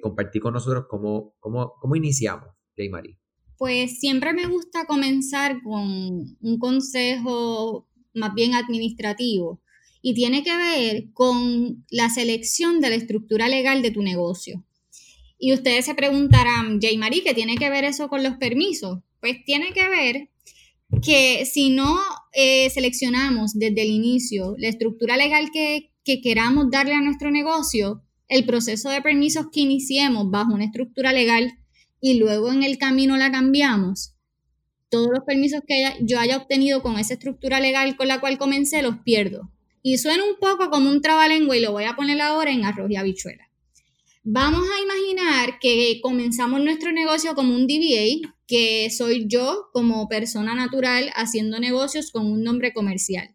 compartir 0.03 0.43
con 0.43 0.53
nosotros 0.53 0.87
cómo, 0.89 1.35
cómo, 1.39 1.75
cómo 1.81 1.97
iniciamos, 1.97 2.49
Jay 2.77 2.89
Marie. 2.91 3.19
Pues 3.57 4.01
siempre 4.01 4.33
me 4.33 4.47
gusta 4.47 4.87
comenzar 4.87 5.63
con 5.63 5.83
un 6.41 6.59
consejo 6.59 7.90
más 8.15 8.35
bien 8.35 8.55
administrativo 8.55 9.61
y 10.03 10.15
tiene 10.15 10.43
que 10.43 10.57
ver 10.57 11.13
con 11.13 11.85
la 11.91 12.09
selección 12.11 12.81
de 12.81 12.91
la 12.91 12.97
estructura 12.97 13.49
legal 13.49 13.83
de 13.83 13.91
tu 13.91 14.03
negocio. 14.03 14.65
Y 15.39 15.53
ustedes 15.53 15.87
se 15.87 15.95
preguntarán, 15.95 16.81
Jay 16.81 16.97
Marie, 16.99 17.23
¿qué 17.23 17.35
tiene 17.35 17.57
que 17.57 17.71
ver 17.71 17.85
eso 17.85 18.09
con 18.09 18.23
los 18.23 18.37
permisos? 18.37 18.99
Pues 19.21 19.45
tiene 19.45 19.73
que 19.73 19.89
ver 19.89 20.31
que 21.03 21.47
si 21.47 21.71
no 21.71 21.99
eh, 22.33 22.69
seleccionamos 22.71 23.53
desde 23.55 23.83
el 23.83 23.91
inicio 23.91 24.55
la 24.59 24.69
estructura 24.69 25.17
legal 25.17 25.51
que, 25.53 25.93
que 26.05 26.21
queramos 26.21 26.71
darle 26.71 26.95
a 26.95 27.01
nuestro 27.01 27.31
negocio, 27.31 28.03
el 28.29 28.45
proceso 28.45 28.91
de 28.91 29.03
permisos 29.03 29.47
que 29.53 29.61
iniciemos 29.61 30.31
bajo 30.31 30.55
una 30.55 30.65
estructura 30.65 31.13
legal 31.13 31.53
y 32.01 32.15
luego 32.19 32.53
en 32.53 32.63
el 32.63 32.79
camino 32.79 33.17
la 33.17 33.31
cambiamos, 33.31 34.10
todos 34.91 35.09
los 35.11 35.25
permisos 35.25 35.63
que 35.67 35.97
yo 36.01 36.19
haya 36.19 36.37
obtenido 36.37 36.83
con 36.83 36.99
esa 36.99 37.15
estructura 37.15 37.61
legal 37.61 37.97
con 37.97 38.09
la 38.09 38.21
cual 38.21 38.37
comencé 38.37 38.83
los 38.83 38.99
pierdo. 38.99 39.51
Y 39.83 39.97
suena 39.97 40.25
un 40.25 40.37
poco 40.39 40.69
como 40.69 40.91
un 40.91 41.01
trabalengua 41.01 41.57
y 41.57 41.61
lo 41.61 41.73
voy 41.73 41.85
a 41.85 41.97
poner 41.97 42.21
ahora 42.21 42.51
en 42.51 42.65
arroz 42.65 42.91
y 42.91 42.97
habichuela. 42.97 43.49
Vamos 44.23 44.69
a 44.69 44.83
imaginar 44.83 45.59
que 45.61 45.99
comenzamos 46.03 46.61
nuestro 46.61 46.93
negocio 46.93 47.35
como 47.35 47.55
un 47.55 47.67
DBA, 47.67 48.35
que 48.47 48.91
soy 48.91 49.27
yo 49.27 49.71
como 49.73 50.09
persona 50.09 50.55
natural 50.55 51.11
haciendo 51.15 51.59
negocios 51.59 52.11
con 52.11 52.27
un 52.27 52.43
nombre 52.43 52.75
comercial. 52.75 53.35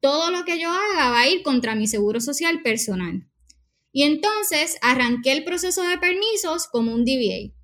Todo 0.00 0.30
lo 0.30 0.44
que 0.44 0.60
yo 0.60 0.68
haga 0.70 1.08
va 1.08 1.20
a 1.20 1.28
ir 1.28 1.42
contra 1.42 1.74
mi 1.74 1.86
seguro 1.86 2.20
social 2.20 2.62
personal. 2.62 3.26
Y 3.92 4.02
entonces 4.02 4.76
arranqué 4.82 5.32
el 5.32 5.44
proceso 5.44 5.82
de 5.82 5.96
permisos 5.96 6.66
como 6.66 6.92
un 6.92 7.06
DBA. 7.06 7.54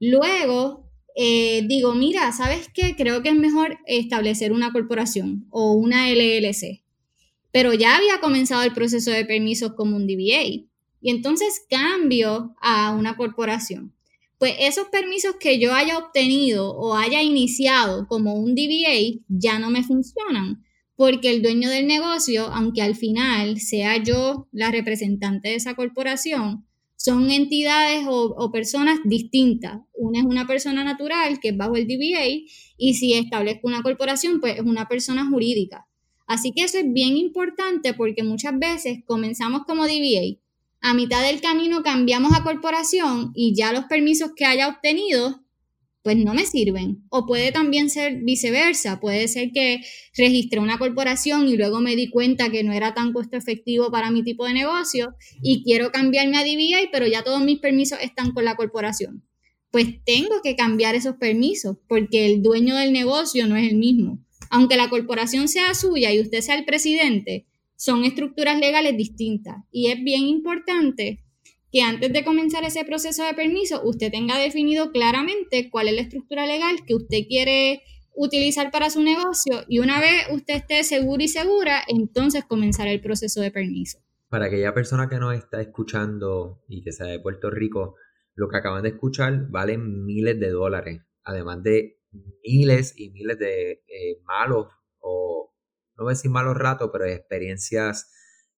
Luego 0.00 0.87
eh, 1.20 1.64
digo, 1.66 1.96
mira, 1.96 2.30
¿sabes 2.30 2.68
qué? 2.72 2.94
Creo 2.96 3.24
que 3.24 3.30
es 3.30 3.34
mejor 3.34 3.78
establecer 3.86 4.52
una 4.52 4.70
corporación 4.70 5.48
o 5.50 5.72
una 5.72 6.08
LLC. 6.08 6.84
Pero 7.50 7.74
ya 7.74 7.96
había 7.96 8.20
comenzado 8.20 8.62
el 8.62 8.72
proceso 8.72 9.10
de 9.10 9.24
permisos 9.24 9.72
como 9.74 9.96
un 9.96 10.06
DBA. 10.06 10.68
Y 11.00 11.10
entonces 11.10 11.62
cambio 11.68 12.54
a 12.60 12.92
una 12.92 13.16
corporación. 13.16 13.92
Pues 14.38 14.54
esos 14.60 14.86
permisos 14.90 15.34
que 15.40 15.58
yo 15.58 15.74
haya 15.74 15.98
obtenido 15.98 16.70
o 16.70 16.94
haya 16.94 17.20
iniciado 17.20 18.06
como 18.06 18.34
un 18.34 18.54
DBA 18.54 19.20
ya 19.26 19.58
no 19.58 19.70
me 19.70 19.82
funcionan 19.82 20.62
porque 20.94 21.30
el 21.30 21.42
dueño 21.42 21.68
del 21.68 21.88
negocio, 21.88 22.46
aunque 22.46 22.82
al 22.82 22.94
final 22.94 23.58
sea 23.58 23.96
yo 23.96 24.46
la 24.52 24.70
representante 24.70 25.48
de 25.48 25.56
esa 25.56 25.74
corporación, 25.74 26.67
son 26.98 27.30
entidades 27.30 28.04
o, 28.08 28.50
personas 28.52 28.98
distintas. 29.04 29.80
Una 29.94 30.18
es 30.18 30.24
una 30.26 30.46
persona 30.46 30.84
natural, 30.84 31.38
que 31.40 31.50
es 31.50 31.56
bajo 31.56 31.76
el 31.76 31.86
DBA, 31.86 32.44
y 32.76 32.94
si 32.94 33.14
establezco 33.14 33.68
una 33.68 33.82
corporación, 33.82 34.40
pues 34.40 34.56
es 34.56 34.64
una 34.64 34.88
persona 34.88 35.26
jurídica. 35.30 35.86
Así 36.26 36.52
que 36.52 36.64
eso 36.64 36.76
es 36.76 36.92
bien 36.92 37.16
importante 37.16 37.94
porque 37.94 38.22
muchas 38.22 38.58
veces 38.58 38.98
comenzamos 39.06 39.62
como 39.64 39.86
DBA, 39.86 40.38
a 40.80 40.94
mitad 40.94 41.22
del 41.22 41.40
camino 41.40 41.82
cambiamos 41.82 42.32
a 42.36 42.44
corporación 42.44 43.32
y 43.34 43.54
ya 43.54 43.72
los 43.72 43.84
permisos 43.84 44.32
que 44.36 44.44
haya 44.44 44.68
obtenido 44.68 45.42
pues 46.08 46.24
no 46.24 46.32
me 46.32 46.46
sirven. 46.46 47.04
O 47.10 47.26
puede 47.26 47.52
también 47.52 47.90
ser 47.90 48.22
viceversa, 48.22 48.98
puede 48.98 49.28
ser 49.28 49.50
que 49.52 49.82
registré 50.16 50.58
una 50.58 50.78
corporación 50.78 51.46
y 51.48 51.58
luego 51.58 51.82
me 51.82 51.96
di 51.96 52.08
cuenta 52.08 52.48
que 52.48 52.64
no 52.64 52.72
era 52.72 52.94
tan 52.94 53.12
costo 53.12 53.36
efectivo 53.36 53.90
para 53.90 54.10
mi 54.10 54.22
tipo 54.22 54.46
de 54.46 54.54
negocio 54.54 55.14
y 55.42 55.62
quiero 55.64 55.92
cambiarme 55.92 56.38
a 56.38 56.44
DBA, 56.44 56.88
pero 56.90 57.06
ya 57.06 57.24
todos 57.24 57.42
mis 57.42 57.58
permisos 57.58 57.98
están 58.00 58.32
con 58.32 58.46
la 58.46 58.56
corporación. 58.56 59.22
Pues 59.70 60.02
tengo 60.06 60.40
que 60.42 60.56
cambiar 60.56 60.94
esos 60.94 61.16
permisos 61.16 61.76
porque 61.86 62.24
el 62.24 62.40
dueño 62.40 62.74
del 62.76 62.94
negocio 62.94 63.46
no 63.46 63.56
es 63.56 63.70
el 63.70 63.76
mismo. 63.76 64.24
Aunque 64.48 64.78
la 64.78 64.88
corporación 64.88 65.46
sea 65.46 65.74
suya 65.74 66.10
y 66.10 66.22
usted 66.22 66.40
sea 66.40 66.56
el 66.56 66.64
presidente, 66.64 67.44
son 67.76 68.04
estructuras 68.04 68.58
legales 68.58 68.96
distintas 68.96 69.56
y 69.70 69.88
es 69.88 70.02
bien 70.02 70.22
importante 70.22 71.22
que 71.72 71.82
antes 71.82 72.12
de 72.12 72.24
comenzar 72.24 72.64
ese 72.64 72.84
proceso 72.84 73.24
de 73.24 73.34
permiso, 73.34 73.82
usted 73.84 74.10
tenga 74.10 74.38
definido 74.38 74.90
claramente 74.90 75.70
cuál 75.70 75.88
es 75.88 75.94
la 75.94 76.02
estructura 76.02 76.46
legal 76.46 76.76
que 76.86 76.94
usted 76.94 77.26
quiere 77.28 77.82
utilizar 78.14 78.70
para 78.70 78.90
su 78.90 79.02
negocio 79.02 79.64
y 79.68 79.78
una 79.78 80.00
vez 80.00 80.26
usted 80.32 80.56
esté 80.56 80.82
seguro 80.82 81.22
y 81.22 81.28
segura, 81.28 81.82
entonces 81.86 82.44
comenzar 82.44 82.88
el 82.88 83.00
proceso 83.00 83.40
de 83.40 83.52
permiso. 83.52 83.98
Para 84.28 84.46
aquella 84.46 84.74
persona 84.74 85.08
que 85.08 85.18
nos 85.18 85.34
está 85.34 85.60
escuchando 85.60 86.62
y 86.68 86.82
que 86.82 86.92
sea 86.92 87.06
de 87.06 87.20
Puerto 87.20 87.50
Rico, 87.50 87.94
lo 88.34 88.48
que 88.48 88.56
acaban 88.56 88.82
de 88.82 88.90
escuchar 88.90 89.48
vale 89.50 89.78
miles 89.78 90.38
de 90.40 90.50
dólares, 90.50 91.02
además 91.22 91.62
de 91.62 92.00
miles 92.42 92.94
y 92.98 93.10
miles 93.10 93.38
de 93.38 93.82
eh, 93.86 94.20
malos 94.24 94.66
o 94.98 95.54
no 95.96 96.04
voy 96.04 96.12
a 96.12 96.14
decir 96.14 96.30
malos 96.30 96.56
ratos, 96.56 96.90
pero 96.92 97.04
experiencias 97.04 98.12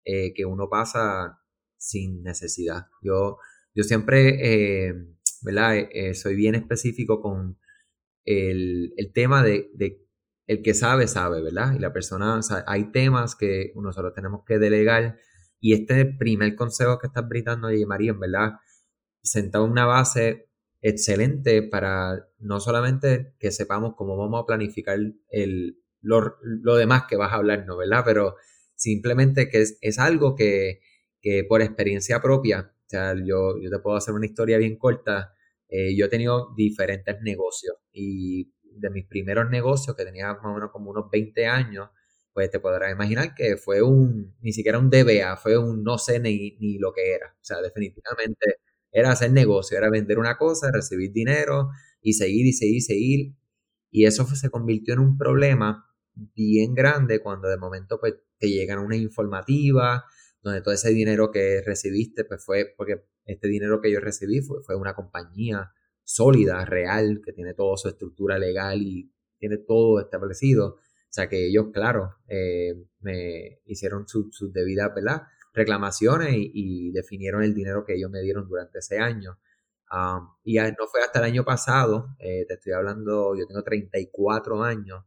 eh, 0.05 0.33
que 0.35 0.45
uno 0.45 0.69
pasa 0.69 1.39
sin 1.81 2.23
necesidad. 2.23 2.87
Yo, 3.03 3.39
yo 3.75 3.83
siempre, 3.83 4.89
eh, 4.89 4.95
¿verdad? 5.43 5.77
Eh, 5.77 5.89
eh, 5.93 6.15
soy 6.15 6.37
bien 6.37 6.55
específico 6.55 7.21
con 7.21 7.59
el, 8.25 8.93
tema 9.15 9.43
de, 9.43 9.71
el 10.47 10.63
que 10.63 10.75
sabe, 10.75 11.09
sabe, 11.09 11.43
¿verdad? 11.43 11.75
Y 11.75 11.79
la 11.79 11.93
persona, 11.93 12.37
o 12.37 12.43
sea, 12.43 12.65
hay 12.67 12.93
temas 12.93 13.35
que 13.35 13.73
nosotros 13.75 14.15
tenemos 14.15 14.43
que 14.47 14.59
delegar 14.59 15.19
y 15.59 15.73
este 15.73 16.05
primer 16.05 16.55
consejo 16.55 16.99
que 16.99 17.09
estás 17.09 17.27
brindando, 17.29 17.69
María, 17.87 18.13
en 18.13 18.21
verdad, 18.21 18.53
sentado 19.23 19.65
en 19.65 19.73
una 19.73 19.87
base 19.87 20.49
excelente 20.83 21.63
para 21.63 22.27
no 22.39 22.61
solamente 22.61 23.35
que 23.39 23.51
sepamos 23.51 23.95
cómo 23.97 24.17
vamos 24.17 24.43
a 24.43 24.47
planificar 24.47 24.99
el, 25.31 25.83
lo, 26.01 26.37
lo 26.43 26.77
demás 26.77 27.05
que 27.09 27.17
vas 27.17 27.33
a 27.33 27.37
hablar, 27.37 27.65
¿no? 27.67 27.77
¿verdad? 27.77 28.03
Pero 28.05 28.37
simplemente 28.75 29.49
que 29.49 29.63
es, 29.63 29.79
es 29.81 29.99
algo 29.99 30.35
que, 30.37 30.81
que 31.21 31.45
por 31.45 31.62
experiencia 31.62 32.21
propia, 32.21 32.73
o 32.87 32.89
sea, 32.89 33.15
yo, 33.15 33.59
yo 33.61 33.71
te 33.71 33.79
puedo 33.79 33.97
hacer 33.97 34.15
una 34.15 34.27
historia 34.27 34.59
bien 34.59 34.77
corta, 34.77 35.35
eh, 35.69 35.95
yo 35.97 36.07
he 36.07 36.09
tenido 36.09 36.53
diferentes 36.57 37.21
negocios 37.23 37.77
y 37.93 38.53
de 38.62 38.91
mis 38.91 39.07
primeros 39.07 39.49
negocios, 39.50 39.97
que 39.97 40.05
tenía 40.05 40.29
más 40.35 40.45
o 40.45 40.55
menos 40.55 40.71
como 40.73 40.91
unos 40.91 41.11
20 41.11 41.47
años, 41.47 41.89
pues 42.33 42.50
te 42.50 42.61
podrás 42.61 42.93
imaginar 42.93 43.35
que 43.35 43.57
fue 43.57 43.83
un, 43.83 44.37
ni 44.41 44.53
siquiera 44.53 44.79
un 44.79 44.91
DBA, 44.91 45.37
fue 45.37 45.59
un 45.59 45.83
no 45.83 45.99
sé 45.99 46.21
ni, 46.21 46.57
ni 46.61 46.79
lo 46.79 46.93
que 46.93 47.12
era. 47.15 47.29
O 47.29 47.45
sea, 47.45 47.61
definitivamente 47.61 48.57
era 48.93 49.12
hacer 49.12 49.33
negocio, 49.33 49.77
era 49.79 49.91
vender 49.91 50.19
una 50.19 50.37
cosa, 50.37 50.71
recibir 50.73 51.12
dinero 51.12 51.71
y 52.00 52.15
seguir 52.15 52.47
y 52.47 52.53
seguir 52.53 52.77
y 52.77 52.81
seguir. 52.81 53.35
Y 53.91 54.07
eso 54.07 54.27
se 54.27 54.50
convirtió 54.50 54.95
en 54.95 55.00
un 55.00 55.19
problema 55.19 55.87
bien 56.15 56.75
grande 56.75 57.21
cuando 57.21 57.49
de 57.49 57.57
momento 57.59 57.99
pues 58.00 58.15
te 58.39 58.49
llegan 58.49 58.79
una 58.79 58.97
informativa, 58.97 60.05
donde 60.42 60.62
todo 60.62 60.75
ese 60.75 60.90
dinero 60.90 61.30
que 61.30 61.62
recibiste, 61.64 62.25
pues 62.25 62.44
fue 62.44 62.73
porque 62.76 63.04
este 63.25 63.49
dinero 63.49 63.80
que 63.80 63.92
yo 63.92 64.00
recibí 64.00 64.40
fue, 64.40 64.62
fue 64.62 64.76
una 64.76 64.94
compañía 64.94 65.73
sólida, 66.04 66.64
real, 66.64 67.20
que 67.25 67.32
tiene 67.32 67.54
toda 67.54 67.76
su 67.76 67.88
estructura 67.88 68.38
legal 68.38 68.82
y 68.82 69.12
tiene 69.38 69.59
todo 69.59 70.00
establecido. 70.00 70.76
O 71.11 71.12
sea 71.12 71.28
que 71.28 71.47
ellos, 71.47 71.66
claro, 71.73 72.16
eh, 72.28 72.75
me 73.00 73.61
hicieron 73.64 74.06
sus 74.09 74.35
su 74.35 74.52
debidas 74.52 74.92
reclamaciones 75.52 76.35
y, 76.37 76.92
definieron 76.92 77.42
el 77.42 77.54
dinero 77.54 77.85
que 77.85 77.94
ellos 77.94 78.11
me 78.11 78.20
dieron 78.23 78.49
durante 78.49 78.78
ese 78.78 78.99
año. 78.99 79.38
y 80.44 80.56
no 80.56 80.87
fue 80.90 81.02
hasta 81.02 81.18
el 81.20 81.25
año 81.26 81.44
pasado, 81.44 82.14
eh, 82.20 82.44
te 82.47 82.54
estoy 82.54 82.73
hablando, 82.73 83.35
yo 83.37 83.47
tengo 83.47 83.62
34 83.62 84.62
años, 84.62 85.04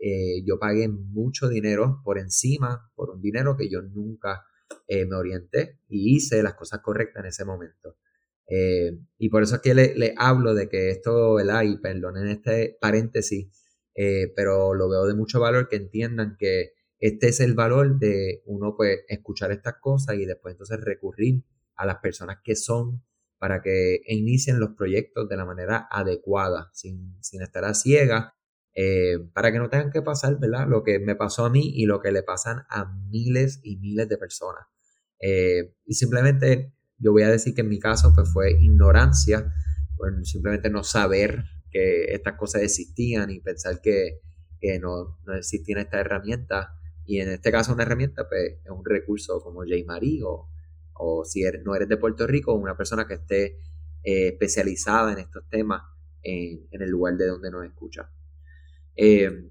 eh, 0.00 0.42
yo 0.44 0.58
pagué 0.58 0.88
mucho 0.88 1.48
dinero 1.48 2.00
por 2.04 2.18
encima, 2.18 2.90
por 2.94 3.10
un 3.10 3.20
dinero 3.20 3.56
que 3.56 3.68
yo 3.70 3.82
nunca 3.82 4.44
eh, 4.86 5.06
me 5.06 5.16
orienté 5.16 5.78
y 5.88 6.16
hice 6.16 6.42
las 6.42 6.54
cosas 6.54 6.80
correctas 6.80 7.22
en 7.22 7.28
ese 7.28 7.44
momento. 7.44 7.96
Eh, 8.48 8.98
y 9.18 9.28
por 9.30 9.42
eso 9.42 9.56
es 9.56 9.62
que 9.62 9.74
le, 9.74 10.14
hablo 10.16 10.54
de 10.54 10.68
que 10.68 10.90
esto, 10.90 11.34
¿verdad? 11.34 11.62
Y 11.62 11.78
perdonen 11.78 12.28
este 12.28 12.76
paréntesis, 12.80 13.48
eh, 13.94 14.32
pero 14.36 14.74
lo 14.74 14.88
veo 14.88 15.06
de 15.06 15.14
mucho 15.14 15.40
valor 15.40 15.68
que 15.68 15.76
entiendan 15.76 16.36
que 16.38 16.72
este 16.98 17.28
es 17.28 17.40
el 17.40 17.54
valor 17.54 17.98
de 17.98 18.42
uno 18.46 18.74
pues 18.76 19.00
escuchar 19.08 19.50
estas 19.52 19.74
cosas 19.80 20.16
y 20.16 20.24
después 20.24 20.52
entonces 20.52 20.80
recurrir 20.80 21.42
a 21.74 21.86
las 21.86 21.98
personas 21.98 22.38
que 22.44 22.54
son 22.54 23.02
para 23.38 23.60
que 23.60 24.02
inicien 24.06 24.60
los 24.60 24.70
proyectos 24.76 25.28
de 25.28 25.36
la 25.36 25.44
manera 25.44 25.88
adecuada, 25.90 26.70
sin, 26.74 27.16
sin 27.20 27.42
estar 27.42 27.64
a 27.64 27.74
ciegas 27.74 28.32
eh, 28.74 29.18
para 29.34 29.52
que 29.52 29.58
no 29.58 29.68
tengan 29.68 29.90
que 29.90 30.02
pasar, 30.02 30.38
¿verdad? 30.38 30.66
Lo 30.68 30.82
que 30.82 30.98
me 30.98 31.14
pasó 31.14 31.44
a 31.44 31.50
mí 31.50 31.72
y 31.74 31.86
lo 31.86 32.00
que 32.00 32.12
le 32.12 32.22
pasan 32.22 32.64
a 32.70 32.94
miles 33.10 33.60
y 33.62 33.76
miles 33.76 34.08
de 34.08 34.18
personas. 34.18 34.66
Eh, 35.20 35.74
y 35.84 35.94
simplemente 35.94 36.72
yo 36.98 37.12
voy 37.12 37.22
a 37.22 37.30
decir 37.30 37.54
que 37.54 37.60
en 37.60 37.68
mi 37.68 37.78
caso 37.78 38.12
pues 38.14 38.32
fue 38.32 38.52
ignorancia, 38.52 39.52
simplemente 40.22 40.68
no 40.70 40.82
saber 40.82 41.44
que 41.70 42.12
estas 42.12 42.34
cosas 42.34 42.62
existían 42.62 43.30
y 43.30 43.40
pensar 43.40 43.80
que, 43.80 44.20
no, 44.80 45.18
no 45.24 45.34
existían 45.34 45.78
estas 45.78 46.00
herramientas. 46.00 46.68
Y 47.04 47.20
en 47.20 47.28
este 47.28 47.50
caso 47.50 47.72
una 47.72 47.82
herramienta 47.82 48.28
pues 48.28 48.58
es 48.64 48.70
un 48.70 48.84
recurso 48.84 49.40
como 49.40 49.60
J. 49.60 49.74
Marie 49.86 50.22
o, 50.24 50.48
o 50.94 51.24
si 51.24 51.42
no 51.64 51.74
eres 51.74 51.88
de 51.88 51.96
Puerto 51.96 52.26
Rico, 52.26 52.54
una 52.54 52.76
persona 52.76 53.06
que 53.06 53.14
esté 53.14 53.58
eh, 54.04 54.28
especializada 54.28 55.12
en 55.12 55.18
estos 55.20 55.48
temas 55.48 55.82
en, 56.22 56.66
el 56.70 56.90
lugar 56.90 57.16
de 57.16 57.26
donde 57.26 57.50
nos 57.50 57.64
escucha. 57.64 58.10
Eh, 58.96 59.50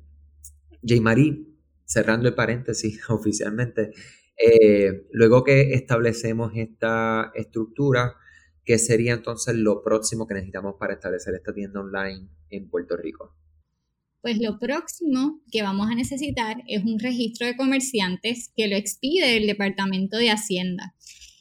J. 0.82 1.02
Marie, 1.02 1.46
cerrando 1.86 2.28
el 2.30 2.36
paréntesis 2.36 3.02
oficialmente, 3.10 3.92
eh, 4.38 5.08
luego 5.12 5.44
que 5.44 5.74
establecemos 5.74 6.52
esta 6.56 7.32
estructura, 7.36 8.16
¿qué 8.66 8.80
sería 8.80 9.14
entonces 9.14 9.56
lo 9.56 9.84
próximo 9.84 10.28
que 10.28 10.34
necesitamos 10.36 10.76
para 10.80 10.94
establecer 10.94 11.36
esta 11.36 11.54
tienda 11.54 11.82
online 11.82 12.28
en 12.50 12.70
Puerto 12.70 12.98
Rico? 12.98 13.36
Pues 14.22 14.40
lo 14.40 14.60
próximo 14.60 15.42
que 15.52 15.64
vamos 15.64 15.90
a 15.90 15.96
necesitar 15.96 16.58
es 16.68 16.84
un 16.84 17.00
registro 17.00 17.48
de 17.48 17.56
comerciantes 17.56 18.52
que 18.56 18.68
lo 18.68 18.76
expide 18.76 19.38
el 19.38 19.48
Departamento 19.48 20.18
de 20.18 20.30
Hacienda. 20.30 20.96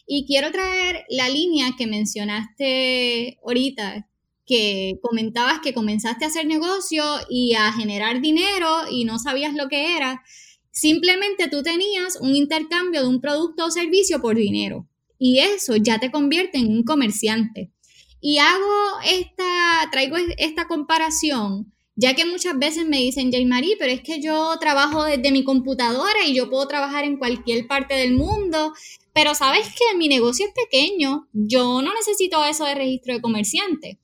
Y 0.07 0.26
quiero 0.26 0.50
traer 0.50 1.04
la 1.09 1.28
línea 1.28 1.75
que 1.78 1.87
mencionaste 1.87 3.38
ahorita, 3.45 4.10
que 4.50 4.99
comentabas 5.00 5.61
que 5.61 5.73
comenzaste 5.73 6.25
a 6.25 6.28
hacer 6.28 6.45
negocio 6.45 7.04
y 7.28 7.54
a 7.54 7.73
generar 7.73 8.21
dinero 8.21 8.66
y 8.90 9.04
no 9.04 9.21
sabías 9.21 9.54
lo 9.54 9.69
que 9.69 9.97
era. 9.97 10.25
Simplemente 10.73 11.47
tú 11.47 11.62
tenías 11.62 12.19
un 12.21 12.35
intercambio 12.35 13.02
de 13.02 13.09
un 13.09 13.21
producto 13.21 13.66
o 13.66 13.71
servicio 13.71 14.21
por 14.21 14.35
dinero 14.35 14.88
y 15.21 15.38
eso 15.38 15.76
ya 15.76 16.00
te 16.00 16.11
convierte 16.11 16.59
en 16.59 16.66
un 16.66 16.83
comerciante. 16.83 17.71
Y 18.21 18.38
hago 18.38 18.99
esta, 19.07 19.88
traigo 19.92 20.16
esta 20.37 20.66
comparación, 20.66 21.73
ya 21.95 22.14
que 22.14 22.26
muchas 22.26 22.59
veces 22.59 22.87
me 22.87 22.99
dicen, 22.99 23.30
Jay 23.30 23.47
Marie, 23.47 23.76
pero 23.78 23.92
es 23.92 24.02
que 24.02 24.21
yo 24.21 24.59
trabajo 24.59 25.04
desde 25.04 25.30
mi 25.30 25.45
computadora 25.45 26.26
y 26.26 26.35
yo 26.35 26.50
puedo 26.50 26.66
trabajar 26.66 27.04
en 27.04 27.19
cualquier 27.19 27.69
parte 27.69 27.95
del 27.95 28.14
mundo, 28.14 28.73
pero 29.12 29.37
sabes 29.37 29.69
que 29.69 29.97
mi 29.97 30.09
negocio 30.09 30.47
es 30.47 30.52
pequeño, 30.52 31.28
yo 31.33 31.83
no 31.83 31.95
necesito 31.95 32.45
eso 32.45 32.64
de 32.64 32.75
registro 32.75 33.14
de 33.14 33.21
comerciante. 33.21 34.00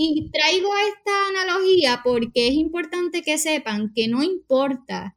Y 0.00 0.30
traigo 0.30 0.70
esta 0.94 1.28
analogía 1.28 2.02
porque 2.04 2.46
es 2.46 2.54
importante 2.54 3.22
que 3.22 3.36
sepan 3.36 3.92
que 3.92 4.06
no 4.06 4.22
importa 4.22 5.16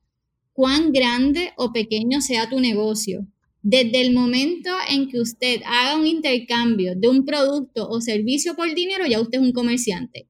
cuán 0.54 0.92
grande 0.92 1.54
o 1.56 1.72
pequeño 1.72 2.20
sea 2.20 2.50
tu 2.50 2.60
negocio, 2.60 3.28
desde 3.62 4.02
el 4.02 4.12
momento 4.12 4.72
en 4.90 5.08
que 5.08 5.20
usted 5.20 5.62
haga 5.68 5.96
un 5.96 6.08
intercambio 6.08 6.96
de 6.96 7.10
un 7.10 7.26
producto 7.26 7.88
o 7.88 8.02
servicio 8.02 8.56
por 8.56 8.74
dinero, 8.74 9.06
ya 9.06 9.22
usted 9.22 9.38
es 9.38 9.46
un 9.46 9.52
comerciante. 9.52 10.28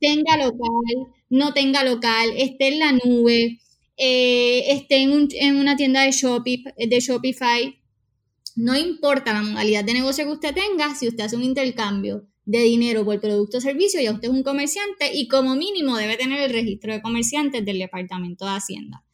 Tenga 0.00 0.38
local, 0.38 1.14
no 1.30 1.54
tenga 1.54 1.84
local, 1.84 2.30
esté 2.36 2.72
en 2.72 2.78
la 2.80 2.90
nube, 2.90 3.60
eh, 3.96 4.72
esté 4.72 5.02
en, 5.02 5.56
una 5.56 5.76
tienda 5.76 6.02
de, 6.02 6.86
de 6.88 6.98
Shopify, 6.98 7.80
no 8.56 8.76
importa 8.76 9.34
la 9.34 9.42
modalidad 9.42 9.84
de 9.84 9.94
negocio 9.94 10.24
que 10.24 10.32
usted 10.32 10.52
tenga, 10.52 10.96
si 10.96 11.06
usted 11.06 11.22
hace 11.22 11.36
un 11.36 11.44
intercambio 11.44 12.26
de 12.46 12.62
dinero 12.62 13.04
por 13.04 13.20
producto 13.20 13.58
o 13.58 13.60
servicio, 13.60 14.00
ya 14.00 14.12
usted 14.12 14.28
es 14.28 14.34
un 14.34 14.42
comerciante 14.42 15.14
y 15.14 15.28
como 15.28 15.56
mínimo 15.56 15.96
debe 15.96 16.16
tener 16.16 16.40
el 16.40 16.50
registro 16.50 16.92
de 16.92 17.02
comerciantes 17.02 17.64
del 17.64 17.78
Departamento 17.78 18.44
de 18.44 18.52
Hacienda. 18.52 19.04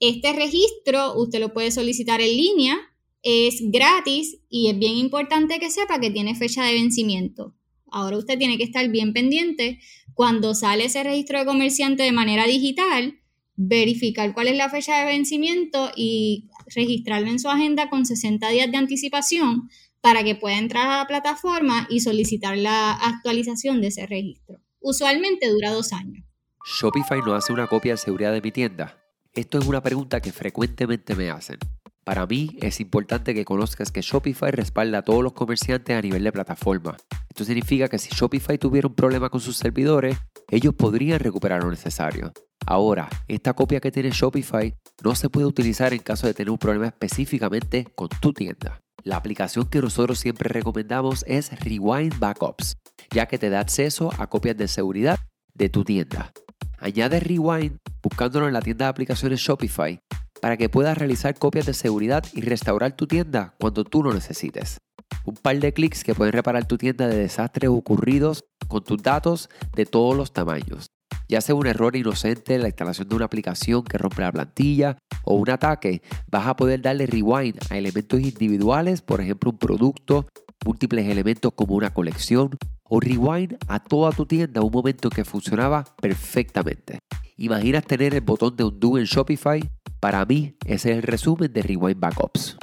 Este 0.00 0.32
registro 0.32 1.14
usted 1.16 1.40
lo 1.40 1.52
puede 1.52 1.70
solicitar 1.70 2.20
en 2.20 2.36
línea, 2.36 2.76
es 3.22 3.60
gratis 3.62 4.38
y 4.48 4.68
es 4.68 4.78
bien 4.78 4.96
importante 4.96 5.58
que 5.58 5.70
sepa 5.70 6.00
que 6.00 6.10
tiene 6.10 6.34
fecha 6.34 6.64
de 6.64 6.74
vencimiento. 6.74 7.54
Ahora 7.90 8.18
usted 8.18 8.38
tiene 8.38 8.58
que 8.58 8.64
estar 8.64 8.88
bien 8.90 9.12
pendiente 9.12 9.78
cuando 10.12 10.54
sale 10.54 10.86
ese 10.86 11.02
registro 11.02 11.38
de 11.38 11.46
comerciante 11.46 12.02
de 12.02 12.12
manera 12.12 12.46
digital, 12.46 13.20
verificar 13.54 14.34
cuál 14.34 14.48
es 14.48 14.56
la 14.56 14.68
fecha 14.68 14.98
de 14.98 15.06
vencimiento 15.06 15.90
y 15.96 16.48
registrarlo 16.74 17.28
en 17.28 17.38
su 17.38 17.48
agenda 17.48 17.88
con 17.88 18.04
60 18.04 18.48
días 18.50 18.70
de 18.70 18.76
anticipación 18.76 19.70
para 20.06 20.22
que 20.22 20.36
pueda 20.36 20.56
entrar 20.56 20.86
a 20.88 20.98
la 20.98 21.06
plataforma 21.08 21.88
y 21.90 21.98
solicitar 21.98 22.56
la 22.56 22.92
actualización 22.92 23.80
de 23.80 23.88
ese 23.88 24.06
registro. 24.06 24.60
Usualmente 24.78 25.48
dura 25.48 25.72
dos 25.72 25.92
años. 25.92 26.24
¿Shopify 26.64 27.18
no 27.26 27.34
hace 27.34 27.52
una 27.52 27.66
copia 27.66 27.94
de 27.94 27.96
seguridad 27.96 28.32
de 28.32 28.40
mi 28.40 28.52
tienda? 28.52 29.02
Esto 29.34 29.58
es 29.58 29.66
una 29.66 29.82
pregunta 29.82 30.20
que 30.20 30.30
frecuentemente 30.30 31.16
me 31.16 31.30
hacen. 31.30 31.58
Para 32.04 32.24
mí 32.24 32.56
es 32.60 32.78
importante 32.78 33.34
que 33.34 33.44
conozcas 33.44 33.90
que 33.90 34.00
Shopify 34.00 34.52
respalda 34.52 34.98
a 34.98 35.02
todos 35.02 35.24
los 35.24 35.32
comerciantes 35.32 35.96
a 35.96 36.02
nivel 36.02 36.22
de 36.22 36.30
plataforma. 36.30 36.96
Esto 37.28 37.44
significa 37.44 37.88
que 37.88 37.98
si 37.98 38.10
Shopify 38.14 38.58
tuviera 38.58 38.86
un 38.86 38.94
problema 38.94 39.28
con 39.28 39.40
sus 39.40 39.56
servidores, 39.56 40.16
ellos 40.52 40.72
podrían 40.74 41.18
recuperar 41.18 41.64
lo 41.64 41.70
necesario. 41.70 42.32
Ahora, 42.64 43.08
esta 43.26 43.54
copia 43.54 43.80
que 43.80 43.90
tiene 43.90 44.10
Shopify 44.12 44.72
no 45.02 45.16
se 45.16 45.30
puede 45.30 45.46
utilizar 45.48 45.92
en 45.92 45.98
caso 45.98 46.28
de 46.28 46.34
tener 46.34 46.52
un 46.52 46.58
problema 46.58 46.86
específicamente 46.86 47.88
con 47.96 48.08
tu 48.20 48.32
tienda. 48.32 48.85
La 49.06 49.18
aplicación 49.18 49.66
que 49.66 49.80
nosotros 49.80 50.18
siempre 50.18 50.48
recomendamos 50.48 51.24
es 51.28 51.56
Rewind 51.60 52.18
Backups, 52.18 52.76
ya 53.12 53.26
que 53.26 53.38
te 53.38 53.50
da 53.50 53.60
acceso 53.60 54.10
a 54.18 54.26
copias 54.26 54.56
de 54.56 54.66
seguridad 54.66 55.20
de 55.54 55.68
tu 55.68 55.84
tienda. 55.84 56.32
Añade 56.78 57.20
Rewind 57.20 57.78
buscándolo 58.02 58.48
en 58.48 58.52
la 58.52 58.62
tienda 58.62 58.86
de 58.86 58.90
aplicaciones 58.90 59.38
Shopify 59.38 60.00
para 60.42 60.56
que 60.56 60.68
puedas 60.68 60.98
realizar 60.98 61.38
copias 61.38 61.66
de 61.66 61.74
seguridad 61.74 62.24
y 62.34 62.40
restaurar 62.40 62.96
tu 62.96 63.06
tienda 63.06 63.54
cuando 63.60 63.84
tú 63.84 64.02
lo 64.02 64.12
necesites. 64.12 64.78
Un 65.24 65.36
par 65.36 65.60
de 65.60 65.72
clics 65.72 66.02
que 66.02 66.16
pueden 66.16 66.32
reparar 66.32 66.66
tu 66.66 66.76
tienda 66.76 67.06
de 67.06 67.16
desastres 67.16 67.70
ocurridos 67.70 68.42
con 68.66 68.82
tus 68.82 69.00
datos 69.00 69.48
de 69.76 69.86
todos 69.86 70.16
los 70.16 70.32
tamaños 70.32 70.88
ya 71.28 71.40
sea 71.40 71.54
un 71.54 71.66
error 71.66 71.96
inocente 71.96 72.54
en 72.54 72.62
la 72.62 72.68
instalación 72.68 73.08
de 73.08 73.16
una 73.16 73.24
aplicación 73.24 73.84
que 73.84 73.98
rompe 73.98 74.22
la 74.22 74.32
plantilla 74.32 74.96
o 75.24 75.34
un 75.34 75.50
ataque, 75.50 76.02
vas 76.30 76.46
a 76.46 76.56
poder 76.56 76.82
darle 76.82 77.06
rewind 77.06 77.58
a 77.70 77.76
elementos 77.76 78.20
individuales, 78.20 79.02
por 79.02 79.20
ejemplo 79.20 79.50
un 79.50 79.58
producto, 79.58 80.26
múltiples 80.64 81.06
elementos 81.08 81.52
como 81.54 81.74
una 81.74 81.92
colección, 81.92 82.50
o 82.88 83.00
rewind 83.00 83.56
a 83.66 83.80
toda 83.80 84.12
tu 84.12 84.26
tienda 84.26 84.62
un 84.62 84.72
momento 84.72 85.10
que 85.10 85.24
funcionaba 85.24 85.84
perfectamente. 86.00 86.98
¿Imaginas 87.36 87.84
tener 87.84 88.14
el 88.14 88.20
botón 88.20 88.56
de 88.56 88.64
undo 88.64 88.96
en 88.98 89.04
Shopify? 89.04 89.62
Para 90.00 90.24
mí, 90.24 90.56
ese 90.64 90.92
es 90.92 90.96
el 90.98 91.02
resumen 91.02 91.52
de 91.52 91.62
Rewind 91.62 91.98
Backups. 91.98 92.56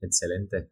Excelente. 0.00 0.70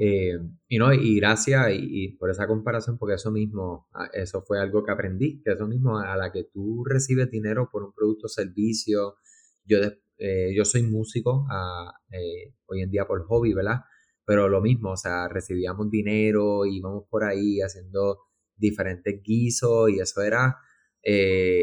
Eh, 0.00 0.38
y 0.68 0.78
no, 0.78 0.94
y 0.94 1.16
gracias 1.16 1.66
y, 1.72 2.16
por 2.18 2.30
esa 2.30 2.46
comparación, 2.46 2.98
porque 2.98 3.16
eso 3.16 3.30
mismo, 3.30 3.88
ah, 3.92 4.08
eso 4.12 4.42
fue 4.42 4.60
algo 4.60 4.84
que 4.84 4.92
aprendí, 4.92 5.42
que 5.42 5.52
eso 5.52 5.66
mismo, 5.66 5.98
a 5.98 6.16
la 6.16 6.30
que 6.30 6.44
tú 6.44 6.84
recibes 6.84 7.30
dinero 7.30 7.68
por 7.70 7.82
un 7.82 7.92
producto 7.92 8.26
o 8.26 8.28
servicio, 8.28 9.16
yo, 9.68 9.78
eh, 10.18 10.52
yo 10.56 10.64
soy 10.64 10.82
músico 10.82 11.46
ah, 11.50 11.92
eh, 12.10 12.54
hoy 12.66 12.82
en 12.82 12.90
día 12.90 13.06
por 13.06 13.24
hobby, 13.26 13.54
¿verdad? 13.54 13.80
Pero 14.24 14.48
lo 14.48 14.60
mismo, 14.60 14.92
o 14.92 14.96
sea, 14.96 15.28
recibíamos 15.28 15.90
dinero, 15.90 16.66
íbamos 16.66 17.04
por 17.08 17.24
ahí 17.24 17.60
haciendo 17.60 18.18
diferentes 18.56 19.22
guisos 19.22 19.90
y 19.90 20.00
eso 20.00 20.22
era 20.22 20.56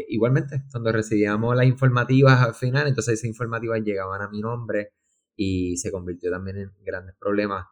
igualmente, 0.08 0.64
cuando 0.72 0.90
recibíamos 0.90 1.54
las 1.54 1.66
informativas 1.66 2.42
al 2.42 2.54
final, 2.54 2.88
entonces 2.88 3.14
esas 3.14 3.28
informativas 3.28 3.80
llegaban 3.84 4.20
a 4.20 4.28
mi 4.28 4.40
nombre 4.40 4.94
y 5.36 5.76
se 5.76 5.92
convirtió 5.92 6.32
también 6.32 6.56
en 6.56 6.72
grandes 6.82 7.14
problemas 7.16 7.66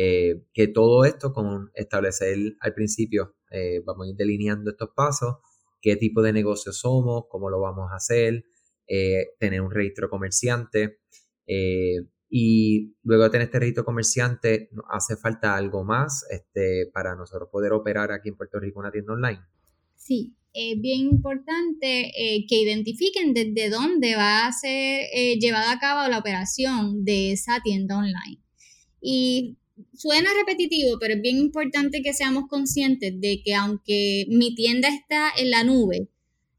eh, 0.00 0.44
que 0.52 0.68
todo 0.68 1.04
esto 1.04 1.32
con 1.32 1.72
establecer 1.74 2.38
al 2.60 2.72
principio, 2.72 3.34
eh, 3.50 3.82
vamos 3.84 4.06
a 4.06 4.10
ir 4.10 4.16
delineando 4.16 4.70
estos 4.70 4.90
pasos, 4.94 5.38
qué 5.80 5.96
tipo 5.96 6.22
de 6.22 6.32
negocio 6.32 6.72
somos, 6.72 7.24
cómo 7.28 7.50
lo 7.50 7.60
vamos 7.60 7.90
a 7.90 7.96
hacer, 7.96 8.44
eh, 8.88 9.28
tener 9.38 9.60
un 9.60 9.70
registro 9.70 10.08
comerciante 10.08 10.98
y 12.30 12.94
luego 13.04 13.24
de 13.24 13.30
tener 13.30 13.46
este 13.46 13.58
registro 13.58 13.84
comerciante 13.84 14.68
hace 14.90 15.16
falta 15.16 15.56
algo 15.56 15.82
más 15.82 16.26
este, 16.30 16.90
para 16.92 17.14
nosotros 17.14 17.48
poder 17.50 17.72
operar 17.72 18.12
aquí 18.12 18.28
en 18.28 18.36
Puerto 18.36 18.60
Rico 18.60 18.80
una 18.80 18.90
tienda 18.90 19.14
online. 19.14 19.40
Sí, 19.96 20.34
es 20.52 20.78
bien 20.78 21.00
importante 21.00 22.12
que 22.46 22.60
identifiquen 22.60 23.32
desde 23.32 23.70
dónde 23.70 24.14
va 24.14 24.46
a 24.46 24.52
ser 24.52 25.06
llevada 25.38 25.72
a 25.72 25.78
cabo 25.78 26.08
la 26.10 26.18
operación 26.18 27.04
de 27.04 27.32
esa 27.32 27.60
tienda 27.62 27.96
online. 27.96 28.42
Y 29.00 29.56
suena 29.94 30.30
repetitivo, 30.38 30.98
pero 30.98 31.14
es 31.14 31.22
bien 31.22 31.36
importante 31.36 32.02
que 32.02 32.14
seamos 32.14 32.44
conscientes 32.48 33.20
de 33.20 33.42
que 33.44 33.54
aunque 33.54 34.26
mi 34.28 34.54
tienda 34.54 34.88
está 34.88 35.30
en 35.36 35.50
la 35.50 35.64
nube, 35.64 36.08